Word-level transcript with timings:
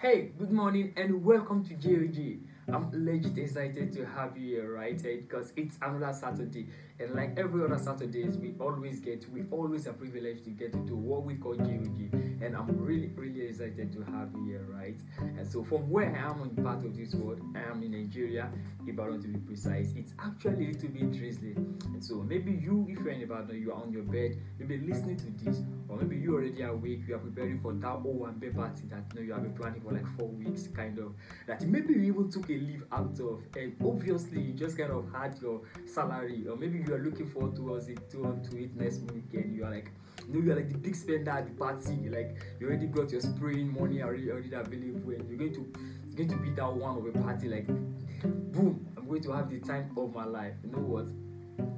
Hey, 0.00 0.30
good 0.38 0.52
morning 0.52 0.92
and 0.96 1.24
welcome 1.24 1.64
to 1.64 1.74
JOG. 1.74 2.38
I'm 2.72 2.90
legit 2.92 3.38
excited 3.38 3.92
to 3.94 4.04
have 4.04 4.36
you 4.36 4.56
here, 4.56 4.74
right? 4.74 5.02
Because 5.02 5.54
it's 5.56 5.78
another 5.80 6.12
Saturday, 6.12 6.68
and 7.00 7.14
like 7.14 7.38
every 7.38 7.64
other 7.64 7.78
Saturdays, 7.78 8.36
we 8.36 8.54
always 8.60 9.00
get, 9.00 9.24
we 9.30 9.44
always 9.50 9.86
are 9.86 9.94
privileged 9.94 10.44
to 10.44 10.50
get 10.50 10.72
to 10.72 10.78
do 10.80 10.94
what 10.94 11.24
we 11.24 11.36
call 11.36 11.54
GOG, 11.54 12.12
and 12.42 12.54
I'm 12.54 12.76
really, 12.78 13.10
really 13.16 13.46
excited 13.46 13.90
to 13.92 14.02
have 14.12 14.30
you 14.34 14.44
here, 14.44 14.66
right? 14.68 15.00
And 15.18 15.50
so, 15.50 15.64
from 15.64 15.88
where 15.88 16.14
I 16.14 16.30
am 16.30 16.42
on 16.42 16.50
part 16.62 16.84
of 16.84 16.94
this 16.94 17.14
world, 17.14 17.40
I 17.54 17.70
am 17.70 17.82
in 17.82 17.92
Nigeria, 17.92 18.50
Ibadan 18.86 19.22
to 19.22 19.28
be 19.28 19.38
precise. 19.38 19.94
It's 19.96 20.12
actually 20.18 20.66
a 20.66 20.72
little 20.72 20.88
bit 20.90 21.12
drizzly, 21.12 21.52
and 21.52 22.04
so 22.04 22.16
maybe 22.16 22.52
you, 22.52 22.86
if 22.90 22.98
you're 22.98 23.08
in 23.08 23.22
Ibadan, 23.22 23.58
you 23.62 23.72
are 23.72 23.80
on 23.80 23.92
your 23.92 24.02
bed, 24.02 24.36
maybe 24.58 24.76
listening 24.78 25.16
to 25.16 25.44
this, 25.44 25.62
or 25.88 25.96
maybe 25.96 26.16
you 26.16 26.34
already 26.34 26.60
awake, 26.62 27.00
you 27.08 27.14
are 27.14 27.18
preparing 27.18 27.60
for 27.60 27.72
that 27.72 28.02
O1 28.02 28.54
party 28.54 28.82
that 28.90 29.04
you 29.14 29.20
know 29.20 29.26
you 29.26 29.32
have 29.32 29.42
been 29.42 29.54
planning 29.54 29.80
for 29.80 29.92
like 29.92 30.06
four 30.18 30.28
weeks, 30.28 30.68
kind 30.68 30.98
of. 30.98 31.14
That 31.46 31.62
maybe 31.62 31.94
you 31.94 32.02
even 32.02 32.30
took 32.30 32.50
a 32.50 32.57
leave 32.60 32.84
out 32.92 33.18
of, 33.20 33.42
and 33.56 33.76
obviously 33.84 34.40
you 34.40 34.52
just 34.52 34.76
kind 34.76 34.90
of 34.90 35.10
had 35.12 35.38
your 35.40 35.62
salary, 35.86 36.46
or 36.48 36.56
maybe 36.56 36.78
you 36.86 36.94
are 36.94 36.98
looking 36.98 37.28
forward 37.28 37.56
towards 37.56 37.88
it 37.88 38.10
to, 38.10 38.24
um, 38.26 38.42
to 38.42 38.62
it 38.62 38.76
next 38.76 39.00
weekend. 39.12 39.54
You 39.54 39.64
are 39.64 39.70
like, 39.70 39.90
you 40.26 40.34
know, 40.34 40.40
you 40.44 40.52
are 40.52 40.56
like 40.56 40.70
the 40.70 40.78
big 40.78 40.94
spender 40.94 41.30
at 41.30 41.46
the 41.46 41.52
party. 41.52 42.08
Like 42.08 42.36
you 42.60 42.66
already 42.66 42.86
got 42.86 43.10
your 43.10 43.20
spraying 43.20 43.72
money 43.72 44.02
already, 44.02 44.30
already 44.30 44.54
available, 44.54 45.10
and 45.10 45.28
you're 45.28 45.38
going 45.38 45.54
to 45.54 45.72
it's 46.06 46.14
going 46.14 46.28
to 46.28 46.36
be 46.36 46.50
that 46.50 46.72
one 46.72 46.98
of 46.98 47.06
a 47.06 47.18
party. 47.18 47.48
Like, 47.48 47.66
boom! 47.66 48.86
I'm 48.96 49.06
going 49.06 49.22
to 49.22 49.32
have 49.32 49.50
the 49.50 49.60
time 49.60 49.90
of 49.96 50.14
my 50.14 50.24
life. 50.24 50.54
You 50.64 50.70
know 50.72 50.78
what? 50.78 51.06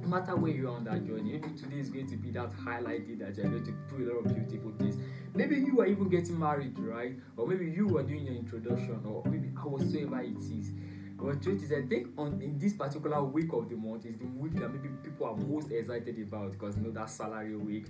No 0.01 0.07
matter 0.07 0.35
where 0.35 0.51
you 0.51 0.67
are 0.67 0.75
on 0.75 0.83
that 0.85 1.05
journey, 1.05 1.33
maybe 1.33 1.55
today 1.55 1.79
is 1.79 1.89
going 1.89 2.07
to 2.07 2.17
be 2.17 2.31
that 2.31 2.51
highlighted 2.51 3.19
that 3.19 3.37
you're 3.37 3.49
going 3.49 3.63
to 3.63 3.71
do 3.95 4.03
a 4.03 4.13
lot 4.13 4.25
of 4.25 4.35
beautiful 4.35 4.71
things. 4.77 4.97
Maybe 5.33 5.57
you 5.57 5.79
are 5.81 5.85
even 5.85 6.09
getting 6.09 6.39
married, 6.39 6.77
right? 6.79 7.15
Or 7.37 7.47
maybe 7.47 7.65
you 7.65 7.97
are 7.97 8.03
doing 8.03 8.25
your 8.25 8.35
introduction, 8.35 9.01
or 9.05 9.23
maybe 9.25 9.47
whatsoever 9.49 10.21
it 10.21 10.37
is. 10.37 10.71
But 11.17 11.41
truth 11.43 11.63
is, 11.63 11.71
I 11.71 11.83
think 11.83 12.07
on 12.17 12.41
in 12.41 12.57
this 12.57 12.73
particular 12.73 13.23
week 13.23 13.53
of 13.53 13.69
the 13.69 13.75
month 13.75 14.07
is 14.07 14.17
the 14.17 14.25
week 14.25 14.53
that 14.55 14.69
maybe 14.73 14.89
people 15.03 15.27
are 15.27 15.37
most 15.37 15.71
excited 15.71 16.19
about 16.19 16.53
because 16.53 16.75
you 16.77 16.83
know 16.83 16.91
that 16.91 17.09
salary 17.11 17.55
week. 17.55 17.85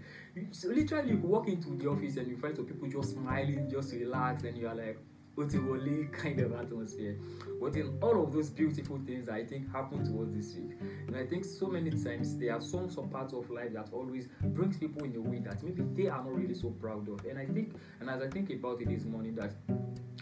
So 0.51 0.67
literally, 0.67 1.11
you 1.11 1.17
walk 1.17 1.47
into 1.47 1.77
the 1.77 1.87
office 1.89 2.17
and 2.17 2.27
you 2.27 2.35
find 2.35 2.55
some 2.55 2.65
people 2.65 2.89
just 2.89 3.11
smiling, 3.11 3.69
just 3.69 3.93
relaxed, 3.93 4.45
and 4.45 4.57
you 4.57 4.67
are 4.67 4.75
like, 4.75 4.99
Otiwole 5.37 6.11
kind 6.11 6.39
of 6.39 6.53
atmosphere. 6.53 7.17
But 7.59 7.75
in 7.75 7.97
all 8.01 8.23
of 8.23 8.33
those 8.33 8.49
beautiful 8.49 8.99
things 9.05 9.29
I 9.29 9.43
think 9.43 9.71
happen 9.71 10.03
to 10.05 10.23
us 10.23 10.29
this 10.31 10.55
week. 10.55 10.77
And 11.07 11.15
I 11.15 11.25
think 11.25 11.45
so 11.45 11.67
many 11.67 11.91
times 11.91 12.37
there 12.37 12.53
are 12.53 12.61
some 12.61 12.89
some 12.89 13.09
parts 13.09 13.33
of 13.33 13.49
life 13.49 13.73
that 13.73 13.89
always 13.93 14.27
brings 14.43 14.77
people 14.77 15.03
in 15.03 15.15
a 15.15 15.21
way 15.21 15.39
that 15.39 15.63
maybe 15.63 15.83
they 15.95 16.09
are 16.09 16.23
not 16.23 16.33
really 16.33 16.55
so 16.55 16.69
proud 16.69 17.07
of. 17.07 17.25
And 17.25 17.39
I 17.39 17.45
think 17.45 17.75
and 17.99 18.09
as 18.09 18.21
I 18.21 18.27
think 18.27 18.49
about 18.49 18.81
it 18.81 18.89
this 18.89 19.05
morning 19.05 19.35
that 19.35 19.53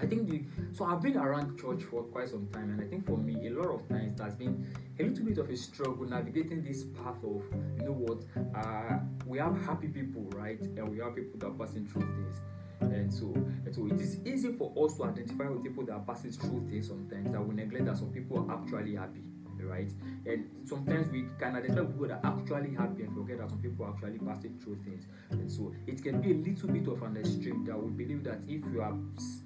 I 0.02 0.06
think 0.06 0.30
the 0.30 0.44
so 0.72 0.86
I've 0.86 1.02
been 1.02 1.18
around 1.18 1.60
church 1.60 1.84
for 1.84 2.04
quite 2.04 2.30
some 2.30 2.48
time 2.48 2.72
and 2.72 2.82
I 2.82 2.86
think 2.86 3.06
for 3.06 3.18
me 3.18 3.48
a 3.48 3.52
lot 3.52 3.70
of 3.70 3.88
times 3.90 4.18
there's 4.18 4.36
been 4.36 4.66
a 5.00 5.04
little 5.04 5.26
bit 5.26 5.38
of 5.38 5.50
a 5.50 5.58
struggle 5.58 6.06
navigating 6.06 6.64
this 6.64 6.84
path 6.84 7.18
of 7.24 7.44
you 7.78 7.86
know 7.86 7.92
what 7.92 8.24
uh 8.56 9.00
we 9.26 9.40
have 9.40 9.60
happy 9.64 9.88
people 9.88 10.24
right 10.36 10.60
and 10.62 10.88
we 10.88 11.00
have 11.00 11.16
people 11.16 11.38
that 11.40 11.48
are 11.48 11.66
passing 11.66 11.86
through 11.86 12.02
things 12.02 12.40
and 12.82 13.14
so 13.14 13.34
and 13.66 13.74
so 13.74 13.86
it 13.88 14.00
is 14.00 14.26
easy 14.26 14.54
for 14.54 14.72
us 14.86 14.96
to 14.98 15.06
identify 15.06 15.48
with 15.48 15.64
people 15.64 15.86
that 15.86 15.94
are 15.94 16.04
passing 16.08 16.32
through 16.32 16.68
things 16.70 16.88
sometimes 16.88 17.32
that 17.32 17.46
we 17.46 17.56
neglect 17.56 17.86
that 17.86 17.98
some 17.98 18.12
people 18.12 18.50
are 18.50 18.62
actually 18.62 18.96
happy 18.96 19.22
right? 19.64 19.92
And 20.26 20.50
sometimes 20.66 21.12
we 21.12 21.26
can 21.40 21.56
identify 21.56 21.86
people 21.86 22.08
that 22.08 22.24
are 22.24 22.40
actually 22.40 22.76
happy 22.76 23.04
and 23.04 23.16
forget 23.16 23.40
that 23.40 23.50
some 23.50 23.60
people 23.60 23.86
are 23.86 23.94
actually 23.94 24.20
passing 24.20 24.60
through 24.64 24.78
things. 24.84 25.06
And 25.32 25.52
so 25.52 25.74
it 25.88 26.04
can 26.04 26.22
be 26.22 26.32
a 26.32 26.36
little 26.36 26.70
bit 26.70 26.88
of 26.88 27.02
an 27.04 27.18
extreme 27.18 27.66
that 27.66 27.78
we 27.82 27.90
believe 27.92 28.24
that 28.24 28.40
if 28.48 28.64
you 28.72 28.82
are 28.82 28.96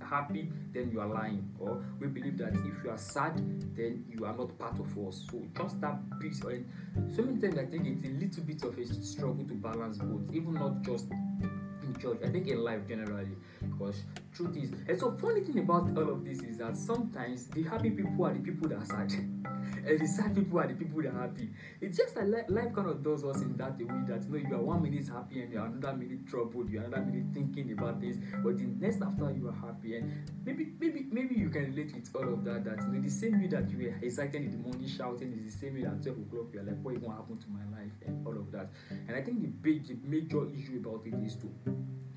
happy 0.07 0.51
then 0.73 0.91
you 0.91 1.01
are 1.01 1.07
lying. 1.07 1.49
Or 1.59 1.83
we 1.99 2.07
believe 2.07 2.37
that 2.39 2.53
if 2.53 2.83
you 2.83 2.89
are 2.89 2.97
sad 2.97 3.37
then 3.75 4.05
you 4.09 4.25
are 4.25 4.35
not 4.35 4.57
part 4.57 4.79
of 4.79 5.07
us. 5.07 5.25
So 5.31 5.41
just 5.57 5.79
that 5.81 5.97
piece 6.19 6.41
and 6.43 6.65
so 7.15 7.23
many 7.23 7.39
times 7.39 7.57
i 7.57 7.65
think 7.65 7.85
it's 7.87 8.03
a 8.03 8.09
little 8.09 8.43
bit 8.43 8.63
of 8.63 8.77
a 8.77 9.03
struggle 9.03 9.43
to 9.45 9.53
balance 9.55 9.97
both 9.97 10.21
even 10.33 10.53
not 10.53 10.81
just 10.81 11.07
church. 11.99 12.19
I 12.23 12.29
think 12.29 12.47
in 12.47 12.63
life 12.63 12.87
generally 12.87 13.35
because 13.61 14.03
truth 14.35 14.55
is 14.57 14.71
and 14.87 14.99
so 14.99 15.11
funny 15.11 15.41
thing 15.41 15.59
about 15.59 15.89
all 15.97 16.09
of 16.09 16.25
this 16.25 16.41
is 16.41 16.57
that 16.57 16.77
sometimes 16.77 17.47
the 17.47 17.63
happy 17.63 17.89
people 17.89 18.25
are 18.25 18.33
the 18.33 18.39
people 18.39 18.67
that 18.69 18.79
are 18.79 18.85
sad 18.85 19.11
and 19.85 19.99
the 19.99 20.07
sad 20.07 20.35
people 20.35 20.59
are 20.59 20.67
the 20.67 20.73
people 20.73 21.01
that 21.01 21.13
are 21.13 21.21
happy. 21.21 21.49
It's 21.81 21.97
just 21.97 22.15
that 22.15 22.27
life, 22.27 22.73
kind 22.73 22.89
of 22.89 23.03
does 23.03 23.23
us 23.23 23.41
in 23.41 23.55
that 23.57 23.77
way 23.77 23.85
that 24.07 24.23
you 24.25 24.29
know 24.29 24.49
you 24.49 24.55
are 24.55 24.61
one 24.61 24.81
minute 24.81 25.07
happy 25.07 25.41
and 25.41 25.51
you 25.51 25.59
are 25.59 25.67
another 25.67 25.95
minute 25.95 26.25
troubled 26.27 26.69
you 26.69 26.79
are 26.79 26.83
another 26.83 27.03
minute 27.03 27.25
thinking 27.33 27.71
about 27.71 28.01
this 28.01 28.17
but 28.43 28.57
the 28.57 28.63
next 28.79 29.01
after 29.01 29.31
you 29.31 29.47
are 29.47 29.67
happy 29.67 29.97
and 29.97 30.11
maybe 30.45 30.73
maybe 30.79 31.05
maybe 31.11 31.35
you 31.35 31.49
can 31.49 31.65
relate 31.65 31.93
with 31.93 32.09
all 32.15 32.33
of 32.33 32.43
that 32.43 32.63
that 32.63 32.77
you 32.81 32.87
know 32.87 33.01
the 33.01 33.09
same 33.09 33.39
way 33.39 33.47
that 33.47 33.69
you 33.69 33.77
were 33.77 33.95
excited 34.01 34.35
in 34.41 34.51
the 34.51 34.57
morning 34.57 34.87
shouting 34.87 35.31
is 35.33 35.53
the 35.53 35.59
same 35.59 35.75
way 35.75 35.85
at 35.85 36.01
12 36.01 36.17
o'clock 36.19 36.47
you 36.53 36.59
are 36.59 36.63
like 36.63 36.79
what 36.81 36.95
is 36.95 37.01
gonna 37.01 37.15
happen 37.15 37.37
to 37.37 37.49
my 37.49 37.77
life 37.77 37.91
and 38.05 38.25
all 38.25 38.37
of 38.37 38.51
that. 38.51 38.69
And 39.07 39.15
i 39.15 39.21
think 39.21 39.41
the 39.41 39.47
big 39.47 39.87
the 39.87 39.97
major 40.03 40.47
issue 40.51 40.81
about 40.83 41.05
it 41.05 41.13
is 41.25 41.35
to 41.37 41.51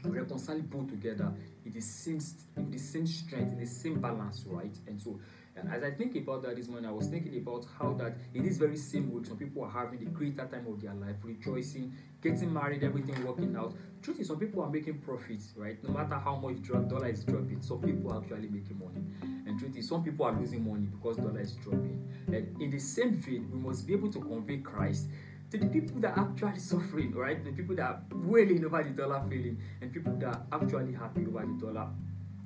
reconcile 0.05 0.61
both 0.61 0.89
together. 0.89 1.33
In 1.65 1.73
the 1.73 1.81
same 1.81 2.21
in 2.57 2.71
the 2.71 2.79
same 2.79 3.07
strength 3.07 3.53
in 3.53 3.59
the 3.59 3.67
same 3.67 4.01
balance 4.01 4.45
right? 4.47 4.75
And 4.87 5.01
so 5.01 5.19
and 5.57 5.73
as 5.73 5.83
i 5.83 5.91
think 5.91 6.15
about 6.17 6.43
that 6.43 6.57
this 6.57 6.69
morning 6.69 6.89
i 6.89 6.93
was 6.93 7.07
thinking 7.07 7.37
about 7.39 7.67
how 7.79 7.93
that 7.95 8.17
in 8.35 8.45
this 8.45 8.57
very 8.57 8.77
same 8.77 9.11
week 9.13 9.27
some 9.27 9.37
people 9.37 9.65
are 9.65 9.71
having 9.71 9.99
the 9.99 10.07
greater 10.07 10.47
time 10.47 10.67
of 10.67 10.81
their 10.81 10.95
life 10.95 11.17
rejoicing 11.23 11.93
getting 12.23 12.53
married 12.53 12.85
everything 12.85 13.25
working 13.25 13.55
out 13.57 13.75
truth 14.03 14.21
is 14.21 14.29
some 14.29 14.39
people 14.39 14.63
are 14.63 14.71
making 14.71 14.99
profits 14.99 15.53
right 15.57 15.83
no 15.83 15.91
matter 15.91 16.15
how 16.17 16.37
much 16.37 16.57
dollar 16.89 17.09
is 17.09 17.25
dropping 17.25 17.61
some 17.63 17.81
people 17.81 18.13
are 18.13 18.23
actually 18.23 18.49
making 18.49 18.79
money 18.79 19.03
and 19.47 19.59
truth 19.59 19.77
is 19.77 19.89
some 19.89 20.05
people 20.05 20.27
are 20.27 20.33
losing 20.33 20.69
money 20.69 20.87
because 20.87 21.17
dollar 21.17 21.41
is 21.41 21.55
dropping 21.55 22.07
and 22.29 22.61
in 22.61 22.71
the 22.71 22.79
same 22.79 23.13
vein 23.15 23.49
we 23.53 23.59
must 23.59 23.87
be 23.87 23.95
able 23.95 24.11
to 24.11 24.21
convey 24.21 24.59
christ 24.59 25.09
to 25.51 25.59
the 25.59 25.67
people 25.67 26.01
that 26.01 26.17
are 26.17 26.29
actually 26.29 26.59
suffering, 26.59 27.15
right? 27.15 27.43
The 27.45 27.53
people 27.53 27.77
that 27.77 27.83
are 27.85 28.03
wailing 28.15 28.65
over 28.65 28.83
the 28.83 28.91
dollar 28.91 29.23
failing, 29.29 29.61
and 29.81 29.93
people 29.93 30.15
that 30.17 30.27
are 30.27 30.61
actually 30.61 30.93
happy 30.93 31.25
over 31.27 31.45
the 31.47 31.67
dollar 31.67 31.89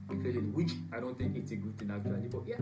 failing, 0.09 0.53
which 0.53 0.73
I 0.93 1.01
don't 1.01 1.19
think 1.19 1.37
it's 1.37 1.51
a 1.53 1.57
good 1.57 1.79
thing 1.79 1.91
actually. 1.91 2.29
But 2.29 2.47
yeah, 2.47 2.61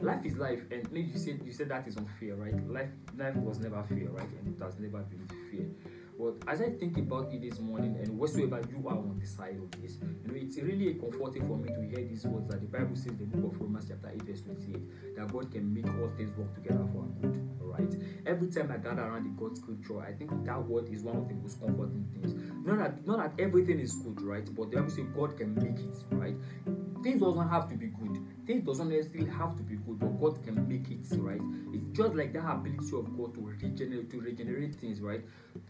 life 0.00 0.24
is 0.24 0.36
life, 0.36 0.60
and 0.70 0.90
maybe 0.92 1.10
you 1.12 1.18
said 1.18 1.40
you 1.44 1.52
said 1.52 1.68
that 1.68 1.86
is 1.88 1.96
unfair, 1.96 2.34
right? 2.36 2.54
Life 2.68 2.90
life 3.16 3.36
was 3.36 3.58
never 3.58 3.82
fair, 3.84 4.08
right? 4.10 4.28
And 4.40 4.56
it 4.56 4.62
has 4.62 4.78
never 4.78 4.98
been 4.98 5.26
fair. 5.50 5.66
But 6.18 6.48
as 6.48 6.62
I 6.62 6.70
think 6.70 6.96
about 6.96 7.32
it 7.32 7.42
this 7.42 7.60
morning, 7.60 7.96
and 8.02 8.18
whatsoever 8.18 8.60
you 8.70 8.88
are 8.88 8.96
on 8.96 9.18
the 9.20 9.26
side 9.26 9.58
of 9.62 9.70
this, 9.82 9.98
you 10.00 10.32
know, 10.32 10.34
it's 10.34 10.56
really 10.56 10.94
comforting 10.94 11.46
for 11.46 11.58
me 11.58 11.68
to 11.68 11.80
hear 11.82 12.08
these 12.08 12.24
words 12.24 12.48
that 12.48 12.60
the 12.60 12.66
Bible 12.66 12.96
says, 12.96 13.12
the 13.18 13.26
book 13.26 13.52
of 13.52 13.60
Romans, 13.60 13.86
chapter 13.88 14.10
8, 14.14 14.22
verse 14.22 14.40
28, 14.40 15.16
that 15.16 15.30
God 15.30 15.52
can 15.52 15.74
make 15.74 15.86
all 15.86 16.10
things 16.16 16.34
work 16.38 16.54
together 16.54 16.88
for 16.92 17.00
our 17.00 17.08
good. 17.20 17.55
Right? 17.78 17.94
Every 18.26 18.48
time 18.48 18.70
I 18.72 18.78
gather 18.78 19.02
around 19.02 19.24
the 19.24 19.30
God 19.40 19.56
scripture, 19.56 20.00
I 20.00 20.12
think 20.12 20.30
that 20.44 20.62
word 20.62 20.88
is 20.92 21.02
one 21.02 21.16
of 21.16 21.28
the 21.28 21.34
most 21.34 21.60
comforting 21.60 22.06
things. 22.12 22.34
Not 22.64 22.78
that 22.78 23.06
not 23.06 23.36
that 23.36 23.42
everything 23.42 23.80
is 23.80 23.94
good, 23.96 24.20
right? 24.22 24.44
But 24.54 24.70
the 24.70 24.76
Bible 24.76 24.90
says 24.90 25.06
God 25.14 25.36
can 25.36 25.54
make 25.54 25.78
it, 25.78 25.96
right? 26.10 26.36
Things 27.02 27.20
doesn't 27.20 27.48
have 27.48 27.68
to 27.68 27.76
be 27.76 27.86
good. 27.86 28.18
Things 28.46 28.64
doesn't 28.64 28.88
necessarily 28.88 29.30
have 29.30 29.56
to 29.56 29.62
be 29.62 29.76
good, 29.76 29.98
but 29.98 30.20
God 30.20 30.42
can 30.44 30.66
make 30.68 30.90
it, 30.90 31.06
right? 31.18 31.40
It's 31.72 31.96
just 31.96 32.14
like 32.14 32.32
that 32.32 32.50
ability 32.50 32.96
of 32.96 33.16
God 33.16 33.34
to 33.34 33.40
regenerate 33.40 34.10
to 34.10 34.20
regenerate 34.20 34.74
things, 34.76 35.00
right? 35.00 35.24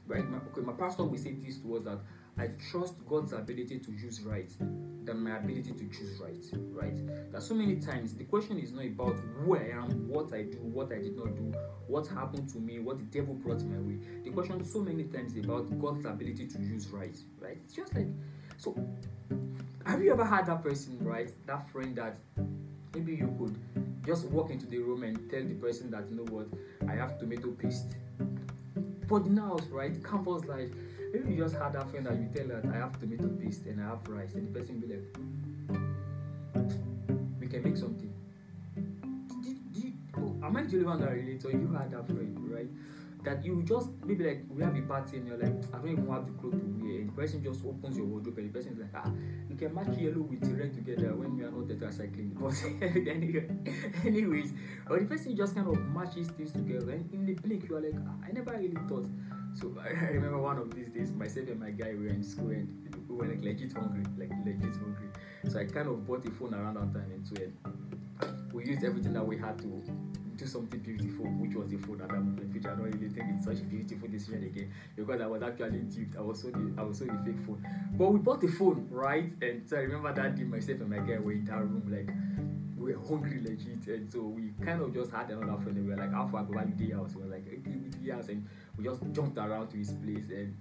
Right? 0.06 0.28
My, 0.28 0.39
okay, 0.39 0.61
my 0.61 0.72
pastor 0.72 1.05
will 1.05 1.19
say 1.19 1.33
this 1.33 1.59
to 1.59 1.77
us 1.77 1.84
that 1.84 1.99
I 2.38 2.48
trust 2.70 2.94
God's 3.08 3.32
ability 3.32 3.78
to 3.78 3.92
use 3.92 4.20
right 4.20 4.50
than 4.58 5.22
my 5.22 5.38
ability 5.38 5.72
to 5.72 5.88
choose 5.88 6.20
right. 6.20 6.44
Right? 6.70 7.32
That 7.32 7.42
so 7.42 7.54
many 7.54 7.76
times 7.76 8.14
the 8.14 8.24
question 8.24 8.58
is 8.58 8.72
not 8.72 8.84
about 8.84 9.19
who 9.38 9.56
I 9.56 9.70
am, 9.72 10.08
what 10.08 10.32
I 10.34 10.42
do, 10.42 10.58
what 10.58 10.92
I 10.92 10.98
did 10.98 11.16
not 11.16 11.34
do, 11.34 11.54
what 11.86 12.06
happened 12.06 12.48
to 12.50 12.58
me, 12.58 12.78
what 12.78 12.98
the 12.98 13.04
devil 13.04 13.34
brought 13.34 13.62
my 13.62 13.78
way. 13.78 13.98
The 14.24 14.30
question 14.30 14.62
so 14.64 14.80
many 14.80 15.04
times 15.04 15.34
is 15.34 15.44
about 15.44 15.78
God's 15.80 16.04
ability 16.04 16.47
to 16.48 16.59
use 16.59 16.88
right. 16.88 17.16
Right? 17.41 17.59
It's 17.65 17.74
just 17.74 17.94
like 17.94 18.09
so. 18.59 18.77
Have 19.86 20.03
you 20.03 20.12
ever 20.12 20.24
had 20.24 20.47
that 20.47 20.62
person, 20.62 20.98
right? 21.00 21.32
That 21.47 21.71
friend 21.71 21.97
that 21.97 22.18
maybe 22.92 23.15
you 23.15 23.34
could 23.39 23.56
just 24.04 24.27
walk 24.27 24.50
into 24.50 24.66
the 24.66 24.78
room 24.78 25.04
and 25.04 25.30
tell 25.30 25.42
the 25.42 25.54
person 25.54 25.91
that 25.92 26.09
you 26.10 26.16
know 26.16 26.24
what, 26.24 26.48
I 26.89 26.94
have 26.97 27.18
tomato 27.18 27.48
paste. 27.53 27.97
But 29.09 29.27
now, 29.27 29.56
right? 29.71 30.04
Campus 30.04 30.44
life 30.44 30.71
Maybe 31.12 31.34
you 31.34 31.42
just 31.42 31.56
had 31.56 31.72
that 31.72 31.91
friend 31.91 32.06
that 32.06 32.14
you 32.14 32.28
tell 32.34 32.48
that 32.48 32.64
I 32.72 32.76
have 32.78 32.98
tomato 33.00 33.28
paste 33.28 33.66
and 33.66 33.80
I 33.80 33.84
have 33.91 34.06
rice, 34.08 34.34
and 34.34 34.53
the 34.53 34.58
person 34.58 34.80
will 34.80 34.88
be 34.88 34.94
like, 34.94 35.06
we 37.41 37.47
can 37.47 37.62
make 37.62 37.76
something. 37.76 38.12
Oh, 40.18 40.34
am 40.44 40.56
I 40.56 40.62
the 40.62 40.76
only 40.76 40.86
one 40.86 41.00
that 41.00 41.10
relates, 41.10 41.44
or 41.44 41.50
you 41.53 41.68
had 41.72 41.91
that 41.91 42.06
friend, 42.06 42.50
right? 42.50 42.70
That 43.24 43.45
you 43.45 43.63
just 43.63 43.89
maybe 44.04 44.24
like 44.24 44.45
we 44.48 44.63
have 44.63 44.77
a 44.77 44.83
party 44.83 45.16
and 45.16 45.27
you're 45.27 45.36
like 45.36 45.53
I 45.74 45.78
don't 45.78 45.91
even 45.91 46.09
have 46.09 46.27
the 46.27 46.33
clothes 46.33 46.60
to 46.60 46.66
wear. 46.78 47.01
And 47.01 47.09
the 47.09 47.13
person 47.13 47.42
just 47.42 47.65
opens 47.65 47.97
your 47.97 48.07
wardrobe 48.07 48.39
and 48.39 48.48
the 48.48 48.53
person 48.53 48.72
is 48.72 48.78
like 48.78 48.95
ah 48.95 49.10
you 49.48 49.57
can 49.57 49.74
match 49.74 49.97
yellow 49.98 50.22
with 50.22 50.47
red 50.59 50.72
together 50.72 51.15
when 51.15 51.36
we 51.36 51.42
are 51.45 51.51
not 51.51 51.66
tetracycline 51.66 52.34
but 52.41 53.10
anyway, 53.10 53.48
anyways 54.04 54.53
or 54.89 55.01
the 55.01 55.07
person 55.07 55.36
just 55.36 55.54
kind 55.54 55.66
of 55.66 55.78
matches 55.89 56.28
things 56.28 56.53
together 56.53 56.91
and 56.91 57.13
in 57.13 57.27
the 57.27 57.34
blink 57.34 57.68
you 57.68 57.77
are 57.77 57.80
like 57.80 57.95
ah, 58.07 58.15
I 58.27 58.33
never 58.33 58.53
really 58.53 58.78
thought. 58.89 59.07
So 59.54 59.74
I 59.80 60.10
remember 60.10 60.39
one 60.39 60.59
of 60.59 60.74
these 60.74 60.89
days 60.91 61.10
myself 61.13 61.48
and 61.48 61.60
my 61.60 61.71
guy 61.71 61.95
were 61.95 62.09
in 62.09 62.22
school 62.22 62.51
and 62.51 62.68
we 63.09 63.16
were 63.16 63.27
like 63.27 63.42
legit 63.42 63.72
hungry 63.72 64.04
like 64.18 64.30
legit 64.45 64.77
hungry. 64.77 65.09
So 65.48 65.59
I 65.59 65.65
kind 65.65 65.89
of 65.89 66.07
bought 66.07 66.24
a 66.27 66.30
phone 66.30 66.54
around 66.54 66.74
that 66.74 66.92
time 66.92 67.10
and 67.10 67.27
so 67.27 67.34
we 68.53 68.66
used 68.66 68.84
everything 68.84 69.13
that 69.13 69.27
we 69.27 69.36
had 69.36 69.59
to 69.59 69.66
do 70.36 70.47
something 70.47 70.80
beautiful, 70.80 71.27
which 71.27 71.54
was 71.54 71.71
the 71.71 71.77
phone 71.78 72.00
at 72.00 72.09
that 72.09 72.18
moment, 72.18 72.53
which 72.53 72.65
I 72.66 72.71
don't 72.71 72.91
really 72.91 73.09
think 73.09 73.27
it's 73.34 73.44
such 73.44 73.60
a 73.60 73.65
beautiful 73.65 74.09
decision 74.09 74.44
again 74.44 74.72
because 74.94 75.21
I 75.21 75.27
was 75.27 75.42
actually 75.42 75.78
duped. 75.80 76.16
I 76.16 76.21
was 76.21 76.41
so 76.41 76.48
the, 76.48 76.72
I 76.78 76.83
was 76.83 76.98
so 76.98 77.04
the 77.04 77.18
fake 77.24 77.41
phone. 77.47 77.66
But 77.92 78.12
we 78.12 78.18
bought 78.18 78.41
the 78.41 78.48
phone, 78.48 78.86
right? 78.91 79.30
And 79.42 79.68
so 79.68 79.77
I 79.77 79.80
remember 79.80 80.12
that 80.12 80.36
day 80.36 80.44
myself 80.44 80.80
and 80.80 80.91
my 80.91 80.98
guy 80.98 81.18
were 81.18 81.33
in 81.33 81.44
that 81.47 81.59
room 81.60 81.86
like 81.91 82.10
we 82.77 82.94
were 82.94 83.06
hungry 83.06 83.41
legit 83.41 83.86
and 83.88 84.12
so 84.12 84.21
we 84.21 84.53
kind 84.65 84.80
of 84.80 84.94
just 84.94 85.10
had 85.10 85.30
another 85.30 85.56
phone 85.62 85.77
and 85.77 85.86
we 85.86 85.91
were 85.91 85.97
like 85.97 86.12
how 86.12 86.27
far 86.28 86.44
go 86.44 86.54
back 86.54 86.77
the 86.77 86.91
house? 86.91 87.15
We 87.15 87.22
were 87.22 87.30
like 87.30 87.44
the 88.03 88.10
house 88.10 88.28
and 88.28 88.47
we 88.77 88.84
just 88.84 89.03
jumped 89.12 89.39
around 89.39 89.68
to 89.71 89.77
his 89.77 89.92
place 89.92 90.28
and 90.30 90.54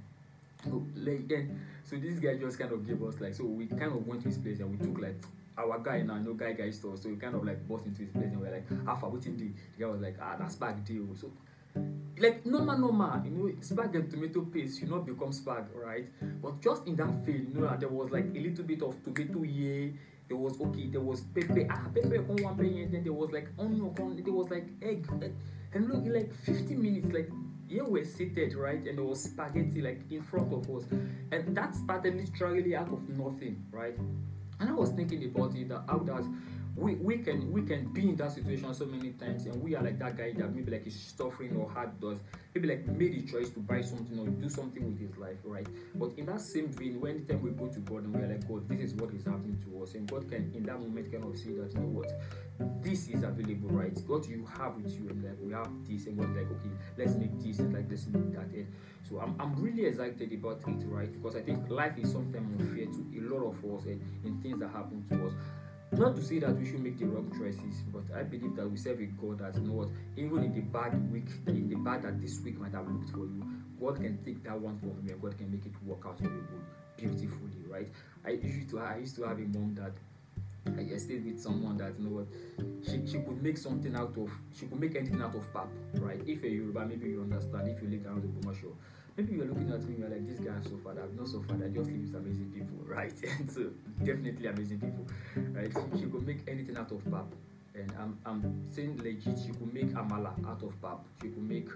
like 0.96 1.28
then 1.28 1.60
so 1.84 1.96
this 1.98 2.20
guy 2.20 2.36
just 2.38 2.58
kind 2.58 2.72
of 2.72 2.86
gave 2.88 3.02
us 3.04 3.20
like 3.20 3.36
so 3.36 3.44
we 3.44 3.68
kind 3.68 3.84
of 3.84 4.08
went 4.08 4.22
to 4.24 4.30
his 4.30 4.38
place 4.38 4.60
and 4.60 4.72
we 4.72 4.86
took 4.86 5.00
like 5.00 5.18
our 5.58 5.80
guy 5.80 6.02
now 6.02 6.18
no 6.18 6.34
guy 6.34 6.54
guy 6.54 6.70
store 6.70 6.98
so 6.98 7.10
we 7.10 7.16
kind 7.16 7.36
of 7.36 7.44
like 7.44 7.68
bust 7.68 7.86
into 7.86 8.02
his 8.02 8.12
place 8.12 8.26
and 8.26 8.40
we 8.40 8.48
are 8.48 8.52
like 8.52 8.86
how 8.86 8.96
far 8.96 9.10
waiting 9.10 9.38
the 9.38 9.50
guy 9.80 9.90
was 9.90 10.02
like 10.02 10.16
ah 10.22 10.36
that's 10.38 10.56
bag 10.56 10.84
deal. 10.86 11.08
So 11.16 11.32
like 12.18 12.46
normal 12.46 12.78
normal 12.78 13.22
you 13.26 13.32
know 13.32 13.52
spag 13.60 13.96
and 13.96 14.10
tomato 14.10 14.42
paste 14.42 14.82
you 14.82 14.88
not 14.88 15.06
become 15.06 15.32
spag 15.32 15.66
right? 15.76 16.08
But 16.42 16.62
just 16.62 16.88
in 16.88 16.96
that 16.98 17.10
vein 17.26 17.52
you 17.54 17.62
know 17.62 17.76
there 17.78 17.90
was 17.90 18.12
like 18.12 18.26
a 18.36 18.40
little 18.40 18.64
bit 18.64 18.82
of 18.82 19.02
tomato 19.04 19.42
here 19.42 19.94
there 20.28 20.38
was 20.38 20.60
okay 20.60 20.88
there 20.88 21.02
was 21.02 21.22
pepper 21.22 21.68
ah 21.70 21.88
pepper 21.94 22.18
on 22.30 22.38
one 22.42 22.58
penny 22.58 22.84
and 22.84 22.94
then 22.94 23.04
there 23.04 23.14
was 23.14 23.32
like 23.32 23.50
onion 23.60 23.94
on 24.00 24.16
there 24.16 24.34
was 24.34 24.50
like 24.50 24.68
egg 24.82 25.06
and 25.74 25.90
look 25.90 26.06
in 26.06 26.14
like 26.14 26.34
50 26.34 26.76
minutes 26.76 27.14
like 27.14 27.30
here 27.68 27.84
we're 27.84 28.06
seated 28.06 28.56
right? 28.56 28.86
And 28.88 28.98
there 28.98 29.06
was 29.06 29.24
spaghetti 29.24 29.82
like 29.82 30.02
in 30.10 30.22
front 30.22 30.54
of 30.54 30.70
us. 30.70 30.84
And 31.32 31.56
that 31.58 31.76
started 31.76 32.16
literally 32.16 32.76
out 32.76 32.92
of 32.92 33.10
nothing 33.10 33.64
right 33.72 33.98
and 34.60 34.70
I 34.70 34.74
was 34.74 34.92
thinking 34.92 35.24
about 35.26 35.56
it 35.56 35.70
that 35.70 35.84
how 35.88 36.00
does 36.00 36.26
we, 36.76 36.96
we 36.96 37.18
can 37.20 37.52
we 37.54 37.62
can 37.62 37.86
be 37.94 38.10
in 38.10 38.16
that 38.18 38.32
situation 38.32 38.74
so 38.74 38.86
many 38.86 39.12
times 39.12 39.46
and 39.46 39.62
we 39.64 39.76
are 39.76 39.84
like 39.84 39.98
that 39.98 40.18
guy 40.18 40.34
that 40.34 40.54
maybe 40.54 40.72
like 40.72 40.86
is 40.86 41.14
suffering 41.18 41.56
or 41.56 41.70
hard 41.70 42.00
does 42.02 42.20
maybe 42.54 42.68
like 42.68 42.86
made 42.88 43.14
a 43.14 43.32
choice 43.32 43.50
to 43.50 43.60
buy 43.60 43.82
something 43.82 44.20
or 44.20 44.28
do 44.28 44.50
something 44.50 44.86
with 44.86 45.00
his 45.00 45.18
life 45.18 45.38
right? 45.46 45.68
But 45.96 46.12
in 46.18 46.26
that 46.26 46.42
same 46.42 46.68
vein 46.68 47.00
when 47.00 47.26
time 47.26 47.42
we 47.42 47.52
go 47.52 47.68
to 47.68 47.80
god 47.80 48.04
and 48.04 48.14
we're 48.14 48.28
like 48.28 48.48
god 48.48 48.68
this 48.68 48.92
is 48.92 48.94
what 48.96 49.14
is 49.14 49.24
happening 49.24 49.64
to 49.66 49.84
us 49.84 49.94
and 49.94 50.10
god 50.10 50.30
can 50.30 50.52
in 50.54 50.64
that 50.64 50.80
moment 50.80 51.10
kind 51.12 51.24
of 51.24 51.38
see 51.38 51.54
that 51.54 51.74
you 51.74 51.80
know 51.80 51.88
what? 51.88 52.12
This 52.82 53.08
is 53.08 53.24
available 53.24 53.70
right? 53.70 53.96
God 54.08 54.26
you 54.26 54.46
have 54.58 54.76
with 54.76 54.94
you 55.00 55.10
and 55.10 55.24
like 55.24 55.38
we 55.42 55.54
have 55.54 55.70
this 55.88 56.08
and 56.08 56.18
god's 56.18 56.36
like 56.36 56.52
okay 56.52 56.76
let's 56.98 57.16
make 57.16 57.40
this 57.42 57.60
and 57.60 57.74
like 57.74 57.86
let's 57.90 58.06
make 58.08 58.34
that 58.34 58.52
and 58.54 58.68
so 59.08 59.20
I'm, 59.20 59.36
I'm 59.40 59.56
really 59.62 59.86
excited 59.86 60.34
about 60.34 60.62
it 60.68 60.84
right? 60.88 61.12
Because 61.12 61.38
i 61.38 61.42
think 61.42 61.70
life 61.70 61.98
is 61.98 62.12
sometimes 62.12 62.60
unfair 62.60 62.86
to 62.86 63.02
a 63.18 63.22
lot 63.32 63.48
of 63.48 63.58
us 63.64 63.86
and 63.86 64.02
in 64.26 64.42
things 64.42 64.60
that 64.60 64.72
happen 64.72 65.06
to 65.10 65.28
us 65.28 65.34
not 65.98 66.16
to 66.16 66.22
say 66.24 66.40
that 66.40 66.56
we 66.58 66.66
should 66.66 66.82
make 66.82 66.98
the 67.00 67.06
wrong 67.06 67.32
choices, 67.38 67.84
but 67.94 68.04
I 68.18 68.24
believe 68.24 68.56
that 68.56 68.70
we 68.70 68.78
serve 68.78 69.00
a 69.00 69.06
God 69.06 69.40
that 69.40 69.56
you 69.56 69.62
know 69.68 69.74
what, 69.74 69.90
even 70.18 70.44
in 70.44 70.54
the 70.54 70.62
bad 70.62 71.12
week, 71.12 71.28
in 71.48 71.70
the 71.70 71.76
bad 71.76 72.04
that 72.04 72.22
this 72.22 72.40
week 72.42 72.60
might 72.60 72.74
have 72.74 72.88
looked 72.88 73.10
for 73.12 73.20
you, 73.26 73.44
God 73.80 73.96
can 73.98 74.18
take 74.24 74.44
that 74.44 74.60
one 74.60 74.78
from 74.80 75.02
you 75.06 75.14
and 75.14 75.22
God 75.22 75.38
can 75.38 75.52
make 75.52 75.66
it 75.66 75.74
work 75.86 76.04
out 76.06 76.18
for 76.18 76.24
you 76.24 76.48
beautifully, 76.98 77.64
right? 77.70 77.88
I 78.26 78.32
used 78.32 78.70
to 78.70 78.80
I 78.80 78.98
used 78.98 79.16
to 79.18 79.24
have 79.24 79.38
a 79.38 79.42
mom 79.42 79.76
that 79.76 79.92
I 80.68 80.98
stayed 80.98 81.26
with 81.26 81.40
someone 81.40 81.78
that 81.78 81.94
you 82.00 82.06
know 82.10 82.16
what 82.18 82.28
she, 82.86 83.06
she 83.06 83.20
could 83.20 83.42
make 83.44 83.58
something 83.58 83.96
out 83.96 84.18
of 84.18 84.32
she 84.58 84.66
could 84.66 84.80
make 84.80 84.96
anything 84.96 85.22
out 85.22 85.36
of 85.36 85.52
pap, 85.54 85.68
right? 85.96 86.20
If 86.26 86.42
you're 86.44 86.52
Yoruba, 86.52 86.86
maybe 86.86 87.10
you 87.10 87.22
understand. 87.22 87.68
If 87.68 87.82
you 87.82 87.90
live 87.90 88.06
around 88.06 88.24
the 88.24 88.42
commercial, 88.42 88.76
maybe 89.18 89.34
you're 89.34 89.46
looking 89.46 89.72
at 89.72 89.84
me, 89.84 89.96
you're 90.00 90.10
like, 90.10 90.28
this 90.28 90.40
guy 90.40 90.54
so 90.64 90.78
far, 90.84 90.94
I've 90.94 91.14
not 91.14 91.28
far, 91.48 91.58
I 91.64 91.70
just 91.70 91.90
live 91.90 92.02
with 92.02 92.16
amazing 92.16 92.52
people, 92.54 92.78
right? 92.86 93.14
And 93.40 93.52
so, 93.56 93.72
definitely 94.04 94.48
amazing 94.48 94.80
people, 94.80 95.08
right? 95.54 95.72
She, 95.72 96.00
she 96.00 96.06
could 96.06 96.26
make 96.26 96.40
anything 96.48 96.78
out 96.78 96.92
of 96.92 97.04
pap. 97.06 97.26
And 97.74 97.92
I'm, 98.00 98.18
I'm 98.26 98.64
saying 98.72 98.98
legit, 99.04 99.38
she 99.38 99.52
could 99.52 99.74
make 99.74 99.88
amala 99.94 100.34
out 100.48 100.64
of 100.64 100.82
pap. 100.82 101.00
She 101.22 101.30
could 101.30 101.44
make 101.44 101.70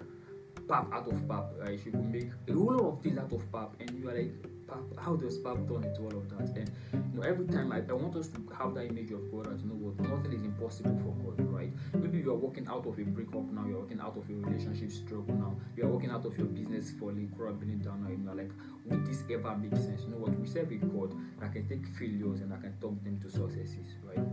pap 0.67 0.91
out 0.93 1.07
of 1.07 1.27
pap, 1.27 1.45
right? 1.59 1.79
She 1.83 1.91
could 1.91 2.11
make 2.11 2.29
a 2.47 2.53
whole 2.53 2.73
lot 2.73 2.93
of 2.93 3.03
things 3.03 3.17
out 3.17 3.31
of 3.31 3.51
pap. 3.51 3.71
And 3.79 3.91
you 3.99 4.09
are 4.09 4.13
like, 4.13 4.33
pap, 4.69 4.83
how 4.97 5.15
does 5.15 5.37
pap 5.39 5.57
turn 5.67 5.83
into 5.83 6.01
all 6.01 6.15
of 6.17 6.29
that? 6.29 6.55
And 6.55 6.71
you 6.93 7.19
know, 7.19 7.23
every 7.23 7.47
time 7.47 7.71
I, 7.71 7.77
I 7.89 7.93
want 7.93 8.15
us 8.15 8.27
to 8.29 8.39
have 8.57 8.75
that 8.75 8.85
image 8.85 9.11
of 9.11 9.31
God 9.31 9.51
as 9.53 9.61
you 9.61 9.69
know 9.69 9.75
what 9.75 9.99
nothing 9.99 10.33
is 10.33 10.43
impossible 10.43 10.95
for 11.03 11.11
God, 11.23 11.51
right? 11.51 11.71
Maybe 11.93 12.19
you 12.19 12.31
are 12.31 12.35
walking 12.35 12.67
out 12.67 12.85
of 12.85 12.97
a 12.97 13.03
breakup 13.03 13.51
now, 13.51 13.65
you're 13.67 13.79
walking 13.79 13.99
out 13.99 14.15
of 14.17 14.29
a 14.29 14.33
relationship 14.33 14.91
struggle 14.91 15.35
now, 15.35 15.55
you 15.75 15.83
are 15.83 15.89
walking 15.89 16.11
out 16.11 16.25
of 16.25 16.37
your 16.37 16.47
business 16.47 16.91
falling, 16.91 17.31
crumbling 17.35 17.79
down 17.79 18.03
now, 18.03 18.09
you 18.09 18.17
know, 18.17 18.33
like, 18.33 18.51
would 18.89 19.05
this 19.05 19.23
ever 19.31 19.55
make 19.55 19.75
sense? 19.75 20.01
You 20.03 20.09
know 20.09 20.17
what? 20.17 20.37
We 20.39 20.47
serve 20.47 20.71
a 20.71 20.75
God 20.75 21.15
that 21.39 21.53
can 21.53 21.67
take 21.67 21.85
failures 21.97 22.41
and 22.41 22.51
that 22.51 22.61
can 22.61 22.73
turn 22.81 22.99
them 23.03 23.19
to 23.21 23.29
successes, 23.29 23.95
right? 24.03 24.25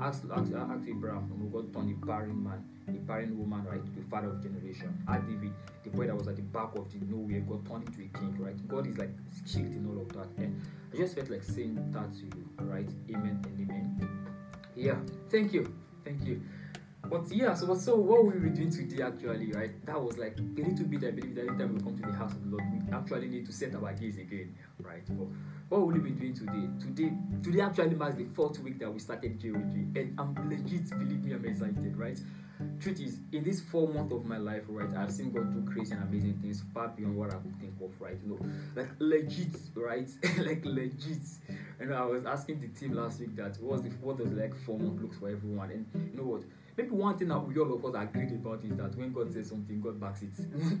Ask, 0.00 0.24
ask, 0.32 0.52
ask 0.52 0.88
Abraham, 0.88 1.30
oh 1.32 1.36
you 1.36 1.44
know, 1.44 1.50
God 1.52 1.72
turned 1.74 1.90
a 1.90 2.06
barren 2.06 2.42
man, 2.42 2.64
a 2.88 2.92
barren 2.92 3.38
woman, 3.38 3.64
right, 3.64 3.84
to 3.84 3.92
the 3.92 4.02
father 4.08 4.28
of 4.30 4.42
generation. 4.42 4.96
At 5.08 5.26
David, 5.26 5.52
the 5.84 5.90
boy 5.90 6.06
that 6.06 6.16
was 6.16 6.28
at 6.28 6.36
the 6.36 6.42
back 6.42 6.70
of 6.76 6.90
the 6.92 6.98
nowhere, 7.04 7.40
God 7.40 7.66
turned 7.68 7.88
into 7.88 8.02
a 8.02 8.18
king, 8.18 8.36
right? 8.38 8.68
God 8.68 8.86
is 8.86 8.96
like 8.96 9.10
shifting 9.44 9.86
all 9.88 10.00
of 10.02 10.12
that. 10.12 10.28
And 10.42 10.60
I 10.92 10.96
just 10.96 11.14
felt 11.14 11.30
like 11.30 11.42
saying 11.42 11.74
that 11.92 12.12
to 12.14 12.24
you, 12.24 12.48
right? 12.60 12.88
Amen 13.10 13.42
and 13.44 13.70
amen. 13.70 14.28
Yeah, 14.76 14.96
thank 15.30 15.52
you. 15.52 15.74
Thank 16.04 16.24
you. 16.24 16.40
But 17.04 17.30
yeah, 17.32 17.54
so 17.54 17.74
so 17.74 17.96
what 17.96 18.24
we 18.24 18.32
were 18.38 18.48
doing 18.48 18.70
today 18.70 19.02
actually, 19.02 19.52
right? 19.52 19.86
That 19.86 20.02
was 20.02 20.18
like 20.18 20.36
a 20.38 20.60
little 20.60 20.84
bit. 20.84 21.04
I 21.04 21.10
believe 21.12 21.34
that 21.36 21.46
every 21.46 21.56
time 21.58 21.74
we 21.74 21.80
come 21.80 21.96
to 21.96 22.06
the 22.06 22.12
house 22.12 22.32
of 22.32 22.44
the 22.44 22.50
Lord, 22.50 22.64
we 22.72 22.92
actually 22.92 23.28
need 23.28 23.46
to 23.46 23.52
set 23.52 23.74
our 23.74 23.92
gaze 23.94 24.18
again, 24.18 24.54
right? 24.80 25.04
But 25.06 25.28
what 25.68 25.80
will 25.86 25.92
we 25.92 26.00
be 26.00 26.10
doing 26.10 26.34
today? 26.34 26.68
Today, 26.80 27.12
today 27.42 27.60
actually 27.60 27.94
marks 27.94 28.16
the 28.16 28.24
fourth 28.34 28.58
week 28.60 28.78
that 28.80 28.92
we 28.92 28.98
started 28.98 29.40
JOG, 29.40 29.96
and 29.96 30.14
I'm 30.18 30.34
legit. 30.50 30.90
Believe 30.90 31.24
me, 31.24 31.32
I'm 31.32 31.44
excited, 31.44 31.96
right? 31.96 32.20
Truth 32.80 33.00
is, 33.00 33.18
in 33.32 33.44
this 33.44 33.60
four 33.60 33.86
months 33.88 34.12
of 34.12 34.24
my 34.24 34.36
life, 34.36 34.64
right, 34.68 34.88
I've 34.96 35.12
seen 35.12 35.30
God 35.30 35.52
do 35.52 35.70
crazy 35.72 35.94
and 35.94 36.02
amazing 36.02 36.38
things 36.42 36.62
far 36.74 36.88
beyond 36.88 37.16
what 37.16 37.28
I 37.28 37.36
could 37.38 37.58
think 37.60 37.74
of, 37.80 37.98
right? 38.00 38.16
You 38.22 38.30
know, 38.30 38.38
like 38.74 38.88
legit, 38.98 39.54
right? 39.76 40.08
like 40.38 40.64
legit. 40.64 41.22
And 41.78 41.94
I 41.94 42.04
was 42.04 42.26
asking 42.26 42.60
the 42.60 42.68
team 42.68 42.94
last 42.94 43.20
week 43.20 43.36
that 43.36 43.56
what's 43.60 43.82
the 43.82 43.90
what 44.00 44.18
does 44.18 44.32
like 44.32 44.54
four 44.66 44.78
months 44.78 45.00
looks 45.00 45.16
for 45.18 45.28
everyone, 45.28 45.70
and 45.70 45.86
you 45.94 46.18
know 46.18 46.28
what? 46.28 46.42
Maybe 46.78 46.90
one 46.90 47.18
thing 47.18 47.26
that 47.26 47.38
we 47.40 47.58
all 47.58 47.74
of 47.74 47.84
us 47.84 47.94
agreed 47.96 48.30
about 48.30 48.62
is 48.64 48.76
that 48.76 48.94
when 48.96 49.12
God 49.12 49.32
says 49.32 49.48
something, 49.48 49.80
God 49.80 50.00
backs 50.00 50.22
it. 50.22 50.30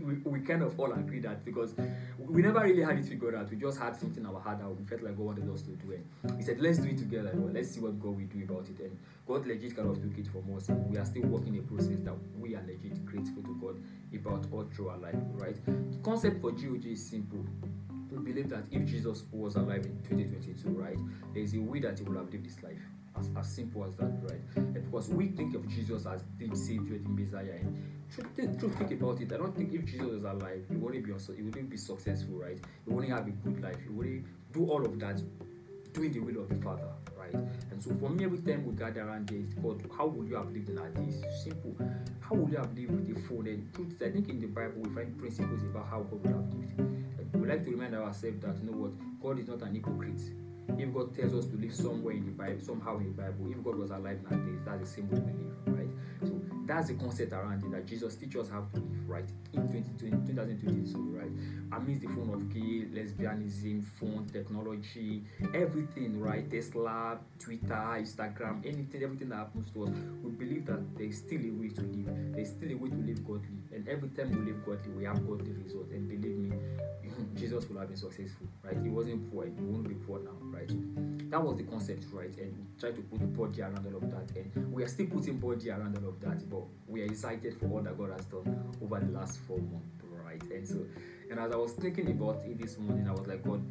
we, 0.02 0.14
we 0.24 0.40
kind 0.40 0.62
of 0.62 0.78
all 0.78 0.92
agree 0.92 1.18
that 1.18 1.44
because 1.44 1.74
we 2.18 2.40
never 2.40 2.60
really 2.60 2.82
had 2.82 2.96
it 2.98 3.04
figured 3.04 3.34
out. 3.34 3.50
We 3.50 3.56
just 3.56 3.80
had 3.80 3.96
something 3.96 4.22
in 4.22 4.30
our 4.30 4.40
heart 4.40 4.60
that 4.60 4.68
we 4.68 4.84
felt 4.84 5.02
like 5.02 5.16
God 5.16 5.26
wanted 5.26 5.52
us 5.52 5.62
to 5.62 5.70
do 5.70 5.90
it. 5.90 6.06
He 6.36 6.44
said, 6.44 6.60
let's 6.60 6.78
do 6.78 6.88
it 6.88 6.98
together. 6.98 7.32
Well, 7.34 7.52
let's 7.52 7.70
see 7.72 7.80
what 7.80 7.98
God 7.98 8.16
will 8.16 8.26
do 8.26 8.44
about 8.44 8.68
it. 8.68 8.78
And 8.78 8.96
God 9.26 9.44
legit 9.44 9.74
kind 9.74 9.90
of 9.90 10.00
took 10.00 10.16
it 10.16 10.28
from 10.28 10.56
us. 10.56 10.68
And 10.68 10.88
we 10.88 10.98
are 10.98 11.04
still 11.04 11.22
working 11.22 11.58
a 11.58 11.62
process 11.62 11.98
that 12.04 12.14
we 12.38 12.54
are 12.54 12.62
legit 12.62 13.04
grateful 13.04 13.42
to 13.42 13.58
God 13.60 13.82
about 14.14 14.46
all 14.52 14.68
through 14.72 14.90
our 14.90 14.98
life, 14.98 15.16
right? 15.32 15.56
The 15.66 15.98
concept 15.98 16.40
for 16.40 16.52
GOG 16.52 16.86
is 16.86 17.04
simple 17.04 17.44
we 18.10 18.32
believe 18.32 18.48
that 18.48 18.64
if 18.70 18.86
Jesus 18.86 19.24
was 19.30 19.56
alive 19.56 19.84
in 19.84 19.98
2022, 20.08 20.68
right, 20.70 20.98
there 21.34 21.42
is 21.42 21.54
a 21.54 21.58
way 21.58 21.80
that 21.80 21.98
he 21.98 22.04
would 22.04 22.16
have 22.16 22.32
lived 22.32 22.46
his 22.46 22.62
life. 22.62 22.80
As, 23.18 23.30
as 23.36 23.48
simple 23.48 23.84
as 23.84 23.94
that, 23.96 24.12
right? 24.22 24.40
And 24.56 24.84
because 24.84 25.08
we 25.08 25.28
think 25.28 25.54
of 25.54 25.68
Jesus 25.68 26.06
as 26.06 26.22
the 26.38 26.54
Savior, 26.54 26.98
the 26.98 27.08
Messiah, 27.08 27.58
and 27.60 27.76
truth, 28.14 28.58
truth, 28.60 28.78
think 28.78 28.92
about 29.00 29.20
it. 29.20 29.32
I 29.32 29.36
don't 29.36 29.56
think 29.56 29.72
if 29.72 29.84
Jesus 29.84 30.06
was 30.06 30.24
alive, 30.24 30.64
he 30.68 30.76
wouldn't 30.76 31.04
be 31.04 31.12
he 31.34 31.42
wouldn't 31.42 31.70
be 31.70 31.76
successful, 31.76 32.36
right? 32.36 32.58
He 32.84 32.92
wouldn't 32.92 33.12
have 33.12 33.26
a 33.26 33.30
good 33.30 33.62
life. 33.62 33.76
He 33.82 33.88
wouldn't 33.88 34.26
do 34.52 34.66
all 34.70 34.84
of 34.84 34.98
that, 35.00 35.20
doing 35.92 36.12
the 36.12 36.20
will 36.20 36.42
of 36.42 36.48
the 36.48 36.56
Father, 36.56 36.88
right? 37.16 37.34
And 37.34 37.82
so 37.82 37.90
for 38.00 38.08
me, 38.08 38.24
every 38.24 38.38
time 38.38 38.64
we 38.66 38.74
gather 38.74 39.02
around 39.02 39.30
it's 39.30 39.54
called 39.60 39.82
how 39.96 40.06
would 40.06 40.28
you 40.28 40.36
have 40.36 40.50
lived 40.52 40.70
like 40.70 40.94
this? 40.94 41.42
Simple. 41.42 41.76
How 42.20 42.36
would 42.36 42.52
you 42.52 42.58
have 42.58 42.72
lived 42.76 42.90
with 42.90 43.14
the 43.14 43.20
phone? 43.28 43.46
And 43.46 43.74
truth, 43.74 43.96
I 44.04 44.10
think 44.10 44.28
in 44.28 44.40
the 44.40 44.46
Bible 44.46 44.82
we 44.82 44.90
find 44.94 45.18
principles 45.18 45.62
about 45.62 45.88
how 45.88 46.00
God 46.02 46.22
would 46.22 46.34
have 46.34 46.54
lived. 46.54 47.34
We 47.34 47.48
like 47.48 47.64
to 47.64 47.70
remind 47.70 47.94
ourselves 47.94 48.40
that 48.40 48.56
you 48.58 48.70
know 48.70 48.76
what 48.76 48.92
God 49.20 49.38
is 49.38 49.48
not 49.48 49.62
an 49.62 49.74
hypocrite. 49.74 50.20
If 50.76 50.92
God 50.92 51.16
tells 51.16 51.34
us 51.34 51.46
to 51.46 51.56
live 51.56 51.74
somewhere 51.74 52.14
in 52.14 52.26
the 52.26 52.32
Bible, 52.32 52.60
somehow 52.60 52.98
in 52.98 53.16
the 53.16 53.22
Bible, 53.22 53.50
if 53.50 53.62
God 53.64 53.76
was 53.76 53.90
alive 53.90 54.18
in 54.18 54.26
our 54.26 54.44
days, 54.44 54.60
that's 54.64 54.80
the 54.80 54.86
same 54.86 55.10
way 55.10 55.18
we 55.18 55.32
live, 55.32 55.78
right? 55.78 55.88
So 56.22 56.40
that's 56.66 56.88
the 56.88 56.94
concept 56.94 57.32
around 57.32 57.64
it 57.64 57.70
that 57.70 57.86
Jesus 57.86 58.14
teaches 58.16 58.46
us 58.46 58.50
how 58.50 58.66
to 58.74 58.76
live, 58.76 59.08
right? 59.08 59.24
In 59.54 59.62
2020, 59.62 60.32
2022, 60.32 61.18
right? 61.18 61.30
Amidst 61.72 62.02
the 62.02 62.08
phone 62.08 62.30
of 62.34 62.52
gay, 62.52 62.84
lesbianism, 62.92 63.84
phone, 63.98 64.26
technology, 64.32 65.24
everything, 65.54 66.20
right? 66.20 66.48
Tesla, 66.50 67.18
Twitter, 67.38 67.96
Instagram, 67.98 68.64
anything, 68.66 69.02
everything 69.02 69.30
that 69.30 69.36
happens 69.36 69.70
to 69.70 69.84
us, 69.84 69.90
believe 70.38 70.66
that 70.66 70.80
there's 70.96 71.18
still 71.18 71.40
a 71.40 71.50
way 71.50 71.68
to 71.68 71.82
live. 71.82 72.34
There's 72.34 72.50
still 72.50 72.70
a 72.70 72.76
way 72.76 72.90
to 72.90 72.96
live 72.96 73.26
godly. 73.26 73.58
And 73.74 73.88
every 73.88 74.08
time 74.10 74.30
we 74.30 74.52
live 74.52 74.64
godly, 74.64 74.90
we 74.92 75.04
have 75.04 75.26
godly 75.26 75.52
results. 75.52 75.92
And 75.92 76.08
believe 76.08 76.36
me, 76.36 76.56
Jesus 77.34 77.68
will 77.68 77.78
have 77.78 77.88
been 77.88 77.96
successful, 77.96 78.46
right? 78.62 78.76
He 78.82 78.88
wasn't 78.88 79.30
poor, 79.32 79.44
he 79.44 79.50
won't 79.60 79.88
be 79.88 79.94
poor 79.94 80.20
now, 80.20 80.36
right? 80.40 80.70
That 81.30 81.42
was 81.42 81.56
the 81.56 81.64
concept, 81.64 82.06
right? 82.12 82.34
And 82.38 82.66
try 82.78 82.90
to 82.90 83.00
put 83.00 83.36
body 83.36 83.62
around 83.62 83.86
all 83.86 83.96
of 83.96 84.10
that. 84.10 84.36
And 84.36 84.72
we 84.72 84.82
are 84.82 84.88
still 84.88 85.06
putting 85.06 85.38
body 85.38 85.70
around 85.70 85.96
all 85.98 86.08
of 86.08 86.20
that, 86.20 86.48
but 86.48 86.62
we 86.86 87.02
are 87.02 87.06
excited 87.06 87.56
for 87.58 87.66
all 87.66 87.82
that 87.82 87.98
God 87.98 88.12
has 88.12 88.24
done 88.26 88.72
over 88.82 89.00
the 89.00 89.10
last 89.10 89.38
four 89.40 89.58
months, 89.58 90.02
right? 90.24 90.42
And 90.42 90.66
so, 90.66 90.86
and 91.30 91.38
as 91.38 91.52
I 91.52 91.56
was 91.56 91.72
thinking 91.72 92.10
about 92.10 92.42
it 92.44 92.58
this 92.58 92.78
morning, 92.78 93.08
I 93.08 93.12
was 93.12 93.26
like, 93.26 93.44
God, 93.44 93.62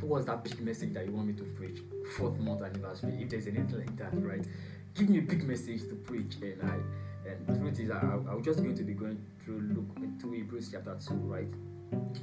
what 0.00 0.18
was 0.18 0.26
that 0.26 0.44
big 0.44 0.60
message 0.60 0.94
that 0.94 1.06
you 1.06 1.12
want 1.12 1.26
me 1.26 1.34
to 1.34 1.42
preach? 1.42 1.80
Fourth 2.16 2.38
month 2.38 2.62
anniversary, 2.62 3.18
if 3.20 3.28
there's 3.28 3.46
anything 3.46 3.78
like 3.78 3.96
that, 3.96 4.12
right? 4.22 4.46
Give 4.96 5.10
me 5.10 5.18
a 5.18 5.22
big 5.22 5.46
message 5.46 5.82
to 5.90 5.94
preach, 5.94 6.36
eh, 6.42 6.52
and 6.58 6.70
I 6.70 6.76
and 7.28 7.60
truth 7.60 7.80
is, 7.80 7.90
I, 7.90 7.98
I'm 8.00 8.42
just 8.42 8.62
going 8.62 8.76
to 8.76 8.82
be 8.82 8.94
going 8.94 9.18
through 9.44 9.60
look 9.74 10.02
into 10.02 10.32
Hebrews 10.32 10.70
chapter 10.72 10.96
2, 11.06 11.14
right? 11.14 11.48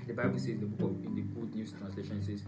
The 0.07 0.13
Bible 0.13 0.39
says, 0.39 0.59
the 0.59 0.65
book 0.65 0.89
of, 0.89 1.05
in 1.05 1.13
the 1.13 1.21
Good 1.21 1.53
News 1.53 1.73
translation 1.73 2.23
says, 2.23 2.43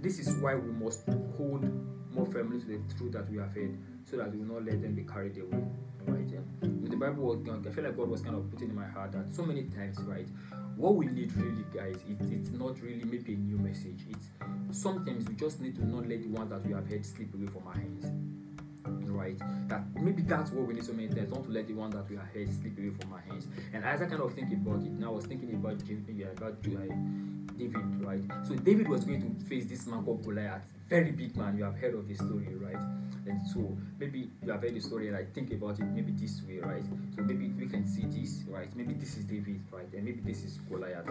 This 0.00 0.18
is 0.18 0.34
why 0.36 0.54
we 0.54 0.70
must 0.72 1.04
hold 1.36 1.68
more 2.14 2.24
firmly 2.24 2.60
to 2.60 2.66
the 2.66 2.80
truth 2.96 3.12
that 3.12 3.30
we 3.30 3.36
have 3.36 3.52
heard, 3.52 3.76
so 4.08 4.16
that 4.16 4.32
we 4.32 4.38
will 4.38 4.54
not 4.54 4.64
let 4.64 4.80
them 4.80 4.94
be 4.94 5.02
carried 5.02 5.36
away. 5.36 5.62
Right? 6.06 6.26
Yeah. 6.26 6.38
the 6.62 6.96
Bible 6.96 7.24
was, 7.24 7.66
I 7.66 7.70
feel 7.70 7.84
like 7.84 7.96
God 7.96 8.08
was 8.08 8.22
kind 8.22 8.36
of 8.36 8.50
putting 8.50 8.70
in 8.70 8.74
my 8.74 8.86
heart 8.86 9.12
that 9.12 9.34
so 9.34 9.42
many 9.42 9.64
times, 9.64 9.98
right? 10.00 10.28
What 10.76 10.94
we 10.94 11.06
need 11.06 11.36
really, 11.36 11.64
guys, 11.74 11.96
it, 12.08 12.16
it's 12.30 12.50
not 12.50 12.80
really 12.80 13.04
maybe 13.04 13.34
a 13.34 13.36
new 13.36 13.58
message. 13.58 14.06
It's 14.08 14.80
sometimes 14.80 15.28
we 15.28 15.34
just 15.34 15.60
need 15.60 15.76
to 15.76 15.84
not 15.84 16.08
let 16.08 16.22
the 16.22 16.28
ones 16.28 16.50
that 16.50 16.64
we 16.64 16.72
have 16.72 16.88
heard 16.88 17.04
slip 17.04 17.34
away 17.34 17.46
from 17.46 17.66
our 17.66 17.74
hands 17.74 18.17
right? 19.28 19.68
That 19.68 19.82
maybe 20.00 20.22
that's 20.22 20.50
what 20.50 20.66
we 20.66 20.74
need 20.74 20.88
many 20.92 21.08
times, 21.08 21.30
not 21.30 21.44
to 21.44 21.50
let 21.50 21.66
the 21.66 21.74
one 21.74 21.90
that 21.90 22.08
we 22.08 22.16
are 22.16 22.30
here 22.32 22.46
slip 22.46 22.78
away 22.78 22.90
from 23.00 23.12
our 23.12 23.20
hands. 23.20 23.46
And 23.72 23.84
as 23.84 24.02
I 24.02 24.06
kind 24.06 24.22
of 24.22 24.34
think 24.34 24.52
about 24.52 24.80
it, 24.80 24.92
now 24.92 25.08
I 25.08 25.10
was 25.10 25.26
thinking 25.26 25.52
about 25.54 25.80
yeah, 25.88 26.26
about 26.36 26.52
uh, 26.66 26.94
David, 27.56 28.04
right? 28.04 28.22
So 28.46 28.54
David 28.54 28.88
was 28.88 29.04
going 29.04 29.22
to 29.22 29.44
face 29.46 29.66
this 29.66 29.86
man 29.86 30.04
called 30.04 30.24
Goliath, 30.24 30.64
very 30.88 31.10
big 31.10 31.36
man. 31.36 31.56
You 31.56 31.64
have 31.64 31.76
heard 31.76 31.94
of 31.94 32.08
the 32.08 32.14
story, 32.14 32.48
right? 32.60 32.82
And 33.26 33.40
so 33.48 33.76
maybe 33.98 34.30
you 34.42 34.52
have 34.52 34.62
heard 34.62 34.74
the 34.74 34.80
story, 34.80 35.08
and 35.08 35.16
I 35.16 35.24
think 35.24 35.52
about 35.52 35.78
it 35.78 35.84
maybe 35.84 36.12
this 36.12 36.42
way, 36.48 36.60
right? 36.60 36.84
So 37.16 37.22
maybe 37.22 37.48
we 37.48 37.66
can 37.66 37.86
see 37.86 38.06
this, 38.06 38.44
right? 38.48 38.74
Maybe 38.74 38.94
this 38.94 39.16
is 39.18 39.24
David, 39.24 39.60
right? 39.70 39.92
And 39.92 40.04
maybe 40.04 40.20
this 40.20 40.44
is 40.44 40.58
Goliath 40.68 41.06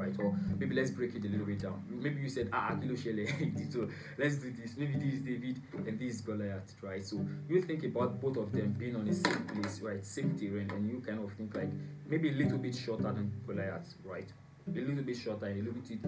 right? 0.00 0.14
Or 0.18 0.34
maybe 0.58 0.74
let's 0.74 0.90
break 0.90 1.14
it 1.14 1.24
a 1.24 1.28
little 1.28 1.46
bit 1.46 1.60
down. 1.60 1.82
Maybe 1.88 2.20
you 2.20 2.28
said, 2.28 2.48
ah, 2.52 2.76
Kilo 2.80 2.94
Shele. 2.94 3.72
so 3.72 3.88
let's 4.18 4.36
do 4.36 4.52
this. 4.52 4.76
Maybe 4.76 4.94
this 4.94 5.14
is 5.14 5.20
David 5.20 5.62
and 5.86 5.98
this 5.98 6.14
is 6.16 6.20
Goliath, 6.22 6.74
right? 6.82 7.04
So 7.04 7.24
you 7.48 7.62
think 7.62 7.84
about 7.84 8.20
both 8.20 8.36
of 8.36 8.52
them 8.52 8.74
being 8.78 8.96
on 8.96 9.04
the 9.04 9.14
same 9.14 9.42
place, 9.44 9.80
right? 9.80 10.04
Same 10.04 10.36
terrain, 10.38 10.70
and 10.70 10.90
you 10.90 11.00
kind 11.00 11.22
of 11.22 11.32
think 11.34 11.54
like 11.54 11.70
maybe 12.08 12.30
a 12.30 12.32
little 12.32 12.58
bit 12.58 12.74
shorter 12.74 13.12
than 13.12 13.32
Goliath, 13.46 13.94
right? 14.04 14.28
A 14.66 14.78
little 14.78 15.02
bit 15.02 15.16
shorter 15.16 15.46
a 15.46 15.54
little 15.54 15.72
bit 15.72 15.98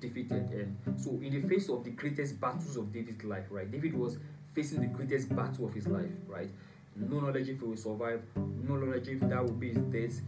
defeated. 0.00 0.50
And 0.50 0.76
so, 0.96 1.10
in 1.22 1.30
the 1.40 1.48
face 1.48 1.68
of 1.68 1.84
the 1.84 1.90
greatest 1.90 2.40
battles 2.40 2.76
of 2.76 2.92
David's 2.92 3.24
life, 3.24 3.46
right? 3.50 3.70
David 3.70 3.94
was 3.94 4.18
facing 4.54 4.80
the 4.80 4.86
greatest 4.86 5.34
battle 5.34 5.66
of 5.66 5.74
his 5.74 5.86
life, 5.88 6.12
right? 6.26 6.50
No 6.96 7.20
knowledge 7.20 7.48
if 7.48 7.60
he 7.60 7.64
will 7.64 7.76
survive, 7.76 8.22
no 8.36 8.76
knowledge 8.76 9.08
if 9.08 9.20
that 9.20 9.44
will 9.44 9.52
be 9.52 9.72
his 9.72 9.78
death 9.78 10.20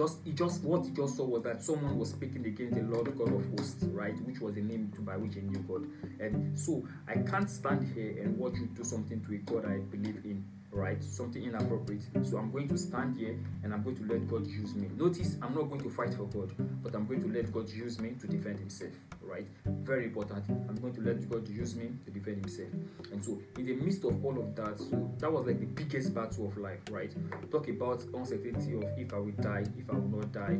just 0.00 0.20
he 0.24 0.32
just 0.32 0.62
what 0.62 0.84
he 0.84 0.90
just 0.92 1.16
saw 1.16 1.24
was 1.24 1.42
that 1.42 1.62
someone 1.62 1.98
was 1.98 2.10
speaking 2.10 2.44
against 2.46 2.74
the 2.74 2.82
Lord 2.82 3.16
God 3.18 3.34
of 3.34 3.44
hosts, 3.50 3.84
right? 3.84 4.14
Which 4.24 4.40
was 4.40 4.54
the 4.54 4.62
name 4.62 4.92
by 5.00 5.16
which 5.16 5.34
he 5.34 5.40
knew 5.40 5.58
God. 5.58 5.86
And 6.18 6.58
so 6.58 6.86
I 7.06 7.14
can't 7.14 7.50
stand 7.50 7.92
here 7.94 8.22
and 8.22 8.38
watch 8.38 8.54
you 8.54 8.66
do 8.66 8.84
something 8.84 9.20
to 9.24 9.34
a 9.34 9.38
God 9.38 9.66
I 9.66 9.78
believe 9.78 10.24
in 10.24 10.44
right? 10.72 11.02
Something 11.02 11.44
inappropriate. 11.44 12.02
So 12.22 12.38
I'm 12.38 12.50
going 12.50 12.68
to 12.68 12.78
stand 12.78 13.16
here 13.16 13.38
and 13.62 13.72
I'm 13.72 13.82
going 13.82 13.96
to 13.96 14.04
let 14.04 14.28
God 14.28 14.46
use 14.46 14.74
me. 14.74 14.88
Notice 14.96 15.36
I'm 15.42 15.54
not 15.54 15.68
going 15.68 15.80
to 15.82 15.90
fight 15.90 16.14
for 16.14 16.24
God, 16.24 16.52
but 16.82 16.94
I'm 16.94 17.06
going 17.06 17.20
to 17.22 17.28
let 17.28 17.52
God 17.52 17.68
use 17.70 17.98
me 17.98 18.14
to 18.20 18.26
defend 18.26 18.58
Himself, 18.58 18.92
right? 19.22 19.46
Very 19.64 20.04
important. 20.04 20.44
I'm 20.48 20.76
going 20.76 20.94
to 20.94 21.00
let 21.00 21.28
God 21.28 21.48
use 21.48 21.74
me 21.74 21.90
to 22.04 22.10
defend 22.10 22.38
Himself. 22.44 22.68
And 23.12 23.24
so, 23.24 23.40
in 23.58 23.66
the 23.66 23.74
midst 23.74 24.04
of 24.04 24.24
all 24.24 24.38
of 24.38 24.54
that, 24.56 24.78
so 24.78 25.10
that 25.18 25.32
was 25.32 25.46
like 25.46 25.58
the 25.60 25.66
biggest 25.66 26.14
battle 26.14 26.46
of 26.46 26.56
life, 26.56 26.80
right? 26.90 27.12
Talk 27.50 27.68
about 27.68 28.04
uncertainty 28.14 28.74
of 28.74 28.84
if 28.96 29.12
I 29.12 29.18
will 29.18 29.32
die, 29.32 29.64
if 29.78 29.90
I 29.90 29.94
will 29.94 30.18
not 30.18 30.32
die. 30.32 30.58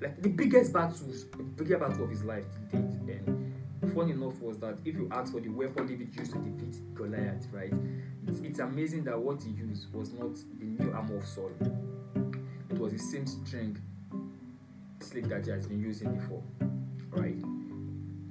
Like 0.00 0.22
the 0.22 0.30
biggest 0.30 0.72
battles, 0.72 1.26
the 1.56 1.64
battle 1.64 2.04
of 2.04 2.10
his 2.10 2.24
life 2.24 2.46
to 2.70 2.76
date. 2.78 3.20
And 3.26 3.49
funny 3.94 4.12
enough 4.12 4.40
was 4.40 4.58
that 4.58 4.78
if 4.84 4.94
you 4.94 5.08
ask 5.10 5.32
for 5.32 5.40
the 5.40 5.48
weapon 5.48 5.86
David 5.86 6.14
used 6.14 6.32
to 6.32 6.38
defeat 6.38 6.94
Goliath, 6.94 7.46
right? 7.52 7.72
It's, 8.26 8.40
it's 8.40 8.58
amazing 8.58 9.04
that 9.04 9.18
what 9.18 9.42
he 9.42 9.50
used 9.50 9.92
was 9.92 10.12
not 10.12 10.36
the 10.58 10.64
new 10.64 10.92
armor 10.92 11.18
of 11.18 11.26
Saul. 11.26 11.52
It 12.70 12.78
was 12.78 12.92
the 12.92 12.98
same 12.98 13.26
strength 13.26 13.80
slick 15.00 15.28
that 15.28 15.44
he 15.44 15.50
has 15.50 15.66
been 15.66 15.80
using 15.80 16.14
before, 16.14 16.42
right? 17.10 17.59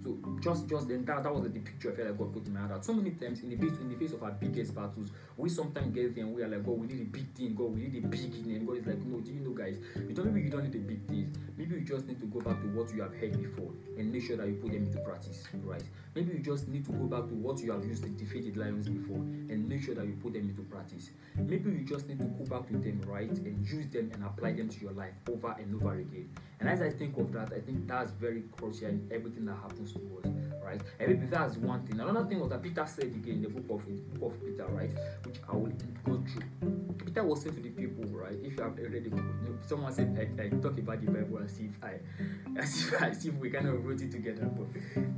So 0.10 0.18
just 0.40 0.68
just 0.68 0.88
then 0.88 1.06
that, 1.06 1.24
that 1.24 1.34
was 1.34 1.44
the 1.44 1.50
picture 1.50 1.92
I 1.92 1.96
felt 1.96 2.08
like 2.10 2.18
God 2.18 2.34
put 2.34 2.48
in 2.48 2.54
my 2.54 2.62
heart. 2.62 2.84
So 2.84 2.94
many 2.94 3.12
times 3.12 3.42
in 3.42 3.50
the 3.50 3.58
face 3.58 3.78
in 3.80 3.90
the 3.90 3.96
face 3.96 4.14
of 4.14 4.24
our 4.24 4.32
biggest 4.32 4.74
battles, 4.74 5.12
we 5.38 5.50
sometimes 5.50 5.94
get 5.94 6.16
there 6.16 6.24
and 6.24 6.34
we 6.34 6.42
are 6.42 6.48
like, 6.48 6.66
God, 6.66 6.80
we 6.80 6.88
need 6.88 7.02
a 7.02 7.06
big 7.06 7.32
thing, 7.36 7.54
God, 7.54 7.76
we 7.76 7.82
need 7.82 8.04
a 8.04 8.08
big 8.08 8.20
thing. 8.20 8.56
And 8.56 8.66
God 8.66 8.78
is 8.78 8.88
like, 8.88 8.98
no, 9.06 9.20
do 9.20 9.32
you 9.32 9.42
know 9.42 9.52
guys? 9.52 9.78
You 9.96 10.16
don't 10.16 10.34
maybe 10.34 10.42
you 10.42 10.50
don't 10.50 10.64
need 10.64 10.76
a 10.76 10.80
big 10.80 11.06
thing. 11.08 11.36
Maybe 11.58 11.76
you 11.76 11.82
just 11.82 12.08
need 12.08 12.20
to 12.22 12.26
go 12.26 12.40
back 12.40 12.60
to 12.62 12.68
what 12.70 12.92
you 12.94 13.02
have 13.04 13.14
heard 13.14 13.38
before 13.38 13.70
and 13.98 14.12
make 14.12 14.24
sure 14.24 14.38
that 14.38 14.48
you 14.48 14.56
put 14.56 14.72
them 14.72 14.86
into 14.86 14.98
practice, 15.00 15.44
right? 15.64 15.84
Maybe 16.16 16.34
you 16.34 16.40
just 16.40 16.68
need 16.68 16.86
to 16.86 16.92
go 16.92 17.06
back 17.06 17.28
to 17.30 17.36
what 17.36 17.60
you 17.60 17.72
have 17.72 17.86
used 17.86 18.04
to 18.04 18.10
defeat 18.10 18.54
the 18.54 18.60
lions 18.60 18.90
before 18.90 19.18
and 19.18 19.70
make 19.70 19.84
sure 19.84 19.96
that 19.96 20.06
you 20.06 20.14
put 20.22 20.34
them 20.34 20.50
into 20.50 20.64
practice. 20.64 21.12
Maybe 21.36 21.70
you 21.70 21.86
just 21.86 22.08
need 22.08 22.20
to 22.20 22.26
go 22.26 22.46
back 22.46 22.68
to 22.70 22.78
them, 22.78 23.02
right, 23.06 23.30
and 23.30 23.68
use 23.68 23.88
them 23.88 24.10
and 24.14 24.24
apply 24.24 24.54
them 24.54 24.70
to 24.70 24.80
your 24.80 24.94
life 24.94 25.14
over 25.30 25.56
and 25.60 25.76
over 25.76 25.94
again. 25.94 26.30
And 26.60 26.68
as 26.68 26.82
I 26.82 26.90
think 26.90 27.18
of 27.18 27.32
that, 27.34 27.54
I 27.54 27.62
think 27.62 27.88
that's 27.88 28.12
very 28.12 28.44
crucial 28.58 28.88
in 28.88 29.08
everything 29.12 29.46
that 29.46 29.56
happens 29.56 29.94
to 29.94 30.00
us, 30.24 30.32
right? 30.64 30.82
And 31.00 31.10
maybe 31.10 31.28
that's 31.28 31.58
one 31.58 31.86
thing. 31.86 32.00
Another 32.00 32.26
thing 32.26 32.40
was 32.40 32.50
that 32.50 32.64
Peter 32.64 32.86
said 32.86 33.06
again 33.06 33.36
in 33.36 33.42
the 33.44 33.50
book 33.50 33.80
of 33.80 33.86
the 33.86 33.94
book 34.20 34.34
of 34.34 34.46
Peter, 34.46 34.66
right, 34.68 34.92
which 35.24 35.38
I 35.48 35.56
will 35.56 35.72
go 36.06 36.24
through. 36.28 36.96
Peter 37.06 37.24
was 37.24 37.42
saying 37.42 37.56
to 37.56 37.62
the 37.62 37.70
people, 37.70 38.04
right? 38.10 38.38
If 38.44 38.58
you 38.58 38.64
have 38.64 38.78
read 38.78 39.06
the 39.06 39.40
someone 39.68 39.94
said 39.94 40.16
I, 40.18 40.44
I 40.44 40.50
talk 40.50 40.78
about 40.78 41.02
the 41.02 41.12
Bible 41.12 41.40
as 41.44 41.60
if 41.60 41.72
I, 41.84 42.00
as 42.60 42.88
if 42.88 43.02
as 43.02 43.26
if 43.26 43.34
we 43.36 43.50
kind 43.50 43.68
of 43.68 43.86
wrote 43.86 44.02
it 44.02 44.12
together, 44.12 44.46
but 44.46 44.68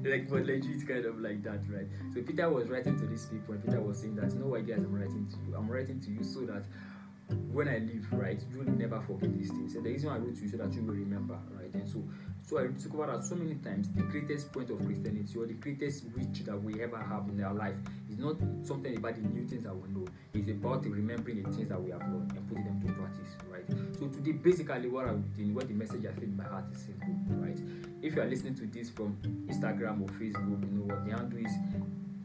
like 0.09 0.29
but 0.29 0.45
legit 0.45 0.80
kind 0.83 1.05
of 1.05 1.19
like 1.19 1.43
that, 1.43 1.59
right? 1.69 1.87
So 2.13 2.21
Peter 2.21 2.49
was 2.49 2.69
writing 2.69 2.99
to 2.99 3.07
these 3.07 3.25
people, 3.25 3.53
and 3.53 3.63
Peter 3.63 3.81
was 3.81 3.99
saying 3.99 4.15
that, 4.15 4.33
no 4.33 4.55
idea 4.55 4.75
I'm 4.75 4.93
writing 4.93 5.27
to 5.29 5.37
you. 5.47 5.55
I'm 5.55 5.69
writing 5.69 5.99
to 6.01 6.11
you 6.11 6.23
so 6.23 6.41
that 6.41 6.63
when 7.51 7.67
I 7.67 7.77
leave, 7.77 8.07
right, 8.11 8.41
you 8.51 8.59
will 8.59 8.71
never 8.71 8.99
forget 9.01 9.37
these 9.37 9.49
things. 9.49 9.75
And 9.75 9.85
the 9.85 9.91
reason 9.91 10.09
I 10.09 10.17
wrote 10.17 10.35
to 10.35 10.41
you 10.41 10.49
so 10.49 10.57
that 10.57 10.73
you 10.73 10.83
will 10.83 10.95
remember, 10.95 11.37
right? 11.51 11.73
And 11.73 11.87
so, 11.87 12.03
so 12.47 12.57
I 12.57 12.67
discovered 12.67 13.07
that 13.07 13.23
so 13.23 13.35
many 13.35 13.55
times 13.55 13.89
the 13.89 14.03
greatest 14.03 14.51
point 14.51 14.69
of 14.69 14.83
Christianity 14.85 15.37
or 15.37 15.45
the 15.45 15.53
greatest 15.53 16.05
reach 16.15 16.43
that 16.45 16.61
we 16.61 16.81
ever 16.81 16.97
have 16.97 17.29
in 17.29 17.43
our 17.43 17.53
life 17.53 17.75
is 18.09 18.17
not 18.17 18.35
something 18.63 18.97
about 18.97 19.15
the 19.15 19.21
new 19.21 19.47
things 19.47 19.63
that 19.63 19.75
we 19.75 19.89
know. 19.89 20.05
It's 20.33 20.49
about 20.49 20.85
remembering 20.85 21.43
the 21.43 21.51
things 21.51 21.69
that 21.69 21.81
we 21.81 21.91
have 21.91 22.01
learned 22.01 22.31
and 22.31 22.47
putting 22.49 22.65
them 22.65 22.81
to 22.81 22.93
practice, 22.93 23.35
right? 23.49 23.65
So 23.97 24.07
today, 24.07 24.31
basically, 24.33 24.89
what 24.89 25.07
I'm 25.07 25.21
doing, 25.35 25.53
what 25.53 25.67
the 25.67 25.73
message 25.73 26.05
I 26.05 26.11
feel 26.11 26.23
in 26.23 26.35
my 26.35 26.43
heart 26.43 26.65
is 26.73 26.81
simple, 26.81 27.15
right? 27.29 27.59
If 28.01 28.15
you 28.15 28.21
are 28.21 28.25
listening 28.25 28.55
to 28.55 28.65
this 28.65 28.89
from 28.89 29.15
Instagram 29.47 30.01
or 30.01 30.07
Facebook, 30.17 30.61
you 30.61 30.77
know 30.77 30.85
what 30.85 31.05
the 31.05 31.11
handle 31.15 31.37
is 31.37 31.51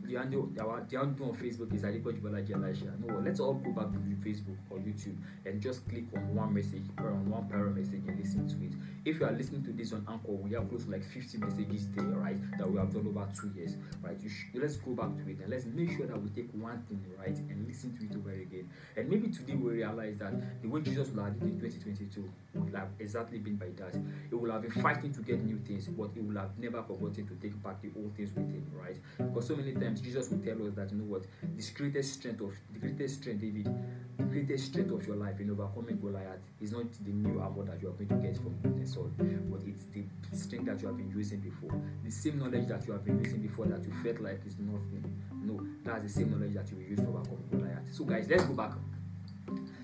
the 0.06 0.16
handle, 0.16 0.48
our, 0.60 0.84
the 0.88 0.96
handle 0.96 1.30
on 1.30 1.36
Facebook 1.36 1.74
is 1.74 1.82
Balaji 1.82 2.54
Elisha. 2.54 2.92
No, 3.04 3.18
let's 3.24 3.40
all 3.40 3.54
go 3.54 3.70
back 3.72 3.92
to 3.92 3.98
Facebook 4.26 4.56
or 4.70 4.78
YouTube 4.78 5.16
and 5.44 5.60
just 5.60 5.88
click 5.88 6.04
on 6.14 6.34
one 6.34 6.52
message 6.52 6.82
or 6.98 7.10
on 7.10 7.30
one 7.30 7.46
para 7.48 7.70
message 7.70 8.02
and 8.06 8.18
listen 8.18 8.46
to 8.48 8.64
it. 8.64 8.72
If 9.04 9.20
you 9.20 9.26
are 9.26 9.32
listening 9.32 9.62
to 9.64 9.72
this 9.72 9.92
on 9.92 10.04
Anchor, 10.08 10.32
we 10.32 10.52
have 10.54 10.68
close 10.68 10.84
to 10.84 10.90
like 10.90 11.04
50 11.04 11.38
messages 11.38 11.88
there, 11.94 12.04
right? 12.04 12.36
That 12.58 12.70
we 12.70 12.78
have 12.78 12.92
done 12.92 13.06
over 13.06 13.26
two 13.38 13.52
years, 13.56 13.76
right? 14.02 14.16
Sh- 14.26 14.46
let's 14.54 14.76
go 14.76 14.92
back 14.92 15.14
to 15.16 15.30
it 15.30 15.38
and 15.38 15.48
let's 15.48 15.64
make 15.66 15.96
sure 15.96 16.06
that 16.06 16.20
we 16.20 16.28
take 16.30 16.50
one 16.52 16.82
thing, 16.88 17.04
right, 17.18 17.36
and 17.36 17.66
listen 17.68 17.96
to 17.96 18.04
it 18.04 18.16
over 18.18 18.32
again. 18.32 18.68
And 18.96 19.08
maybe 19.08 19.28
today 19.28 19.54
we 19.54 19.72
realize 19.72 20.16
that 20.18 20.34
the 20.62 20.68
way 20.68 20.80
Jesus 20.80 21.10
will 21.10 21.24
have 21.24 21.34
in 21.40 21.60
2022 21.60 22.28
would 22.54 22.74
have 22.74 22.88
exactly 22.98 23.38
been 23.38 23.56
by 23.56 23.68
that. 23.76 23.94
It 24.30 24.34
will 24.34 24.50
have 24.50 24.62
been 24.62 24.82
fighting 24.82 25.12
to 25.12 25.20
get 25.20 25.44
new 25.44 25.58
things, 25.58 25.86
but 25.86 26.10
it 26.16 26.24
will 26.24 26.36
have 26.40 26.58
never 26.58 26.82
forgotten 26.82 27.26
to 27.28 27.34
take 27.34 27.62
back 27.62 27.80
the 27.82 27.90
old 27.96 28.14
things 28.16 28.30
with 28.34 28.48
him, 28.50 28.66
right? 28.74 28.96
Because 29.18 29.46
so 29.46 29.56
many 29.56 29.72
times 29.74 29.95
Jesus 30.00 30.30
will 30.30 30.38
tell 30.38 30.66
us 30.66 30.74
that 30.74 30.90
you 30.90 30.98
know 30.98 31.04
what, 31.04 31.24
the 31.42 31.70
greatest 31.74 32.14
strength 32.14 32.40
of 32.40 32.54
the 32.72 32.78
greatest 32.78 33.22
strength, 33.22 33.40
David, 33.40 33.68
the 34.16 34.22
greatest 34.24 34.66
strength 34.66 34.92
of 34.92 35.06
your 35.06 35.16
life 35.16 35.40
in 35.40 35.50
overcoming 35.50 35.98
Goliath 36.00 36.40
is 36.60 36.72
not 36.72 36.92
the 37.04 37.12
new 37.12 37.40
armor 37.40 37.64
that 37.64 37.80
you 37.80 37.88
are 37.88 37.92
going 37.92 38.08
to 38.08 38.14
get 38.16 38.36
from 38.36 38.56
the 38.62 38.86
sword, 38.86 39.12
but 39.16 39.60
it's 39.66 39.84
the 39.92 40.04
strength 40.36 40.66
that 40.66 40.80
you 40.80 40.88
have 40.88 40.96
been 40.96 41.10
using 41.10 41.40
before. 41.40 41.70
The 42.04 42.10
same 42.10 42.38
knowledge 42.38 42.68
that 42.68 42.86
you 42.86 42.92
have 42.92 43.04
been 43.04 43.22
using 43.22 43.40
before 43.40 43.66
that 43.66 43.84
you 43.84 43.92
felt 44.02 44.20
like 44.20 44.40
is 44.46 44.56
nothing. 44.58 45.04
No, 45.42 45.66
that's 45.84 46.02
the 46.02 46.08
same 46.08 46.30
knowledge 46.30 46.54
that 46.54 46.70
you 46.70 46.76
will 46.76 46.84
use 46.84 46.98
to 47.00 47.08
overcome 47.08 47.44
Goliath. 47.50 47.92
So 47.92 48.04
guys, 48.04 48.26
let's 48.28 48.44
go 48.44 48.54
back. 48.54 48.72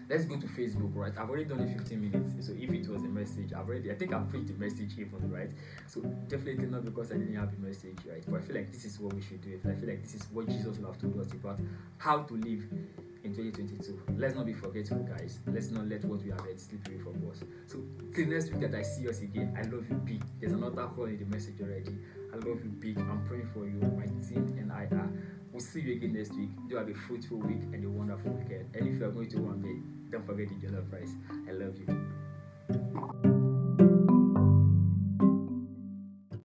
Let's 0.08 0.24
go 0.24 0.36
to 0.36 0.46
Facebook, 0.46 0.94
right? 0.94 1.12
I've 1.18 1.28
already 1.28 1.44
done 1.44 1.60
it 1.60 1.78
15 1.78 2.00
minutes. 2.00 2.46
So 2.46 2.52
if 2.52 2.70
it 2.70 2.88
was 2.88 3.02
a 3.02 3.08
message, 3.08 3.52
I've 3.52 3.68
already 3.68 3.90
I 3.90 3.94
think 3.94 4.12
I've 4.12 4.28
preached 4.28 4.48
the 4.48 4.54
message 4.54 4.92
even, 4.98 5.30
right? 5.30 5.50
So 5.86 6.00
definitely 6.28 6.66
not 6.66 6.84
because 6.84 7.10
I 7.12 7.16
didn't 7.16 7.36
have 7.36 7.52
a 7.52 7.60
message, 7.60 7.98
right? 8.08 8.22
But 8.28 8.40
I 8.40 8.42
feel 8.42 8.56
like 8.56 8.72
this 8.72 8.84
is 8.84 8.98
what 8.98 9.14
we 9.14 9.22
should 9.22 9.40
do. 9.42 9.60
I 9.64 9.74
feel 9.74 9.88
like 9.88 10.02
this 10.02 10.14
is 10.14 10.22
what 10.32 10.48
Jesus 10.48 10.78
will 10.78 10.86
have 10.92 11.00
told 11.00 11.18
us 11.20 11.32
about 11.32 11.60
how 11.98 12.22
to 12.22 12.34
live 12.34 12.64
in 13.24 13.34
2022. 13.34 14.00
Let's 14.18 14.34
not 14.34 14.46
be 14.46 14.52
forgetful, 14.52 14.98
guys. 14.98 15.38
Let's 15.46 15.70
not 15.70 15.86
let 15.86 16.04
what 16.04 16.22
we 16.22 16.30
have 16.30 16.40
heard 16.40 16.60
slip 16.60 16.86
away 16.88 16.98
from 16.98 17.30
us. 17.30 17.40
So 17.66 17.78
till 18.14 18.26
next 18.26 18.50
week 18.52 18.60
that 18.62 18.74
I 18.74 18.82
see 18.82 19.08
us 19.08 19.20
again, 19.20 19.56
I 19.56 19.62
love 19.62 19.88
you 19.88 19.96
big. 20.04 20.22
There's 20.40 20.52
another 20.52 20.86
call 20.88 21.04
in 21.04 21.18
the 21.18 21.26
message 21.26 21.60
already. 21.60 21.96
I 22.32 22.36
love 22.36 22.64
you 22.64 22.72
big. 22.78 22.98
I'm 22.98 23.24
praying 23.26 23.48
for 23.52 23.66
you. 23.66 23.78
My 23.96 24.06
team 24.26 24.56
and 24.58 24.72
I 24.72 24.84
are. 24.94 25.10
We'll 25.52 25.60
see 25.60 25.80
you 25.80 25.92
again 25.92 26.14
next 26.14 26.34
week. 26.34 26.48
Do 26.68 26.76
have 26.76 26.88
a 26.88 26.94
fruitful 26.94 27.36
week 27.36 27.62
and 27.74 27.84
a 27.84 27.90
wonderful 27.90 28.32
weekend. 28.32 28.74
And 28.74 28.88
if 28.88 28.98
you 28.98 29.04
are 29.04 29.10
going 29.10 29.28
to 29.30 29.38
one 29.38 29.60
day, 29.60 29.76
don't 30.10 30.26
forget 30.26 30.48
the 30.48 30.66
jollof 30.66 30.90
rice. 30.90 31.12
I 31.46 31.52
love 31.52 31.76
you. 31.76 33.21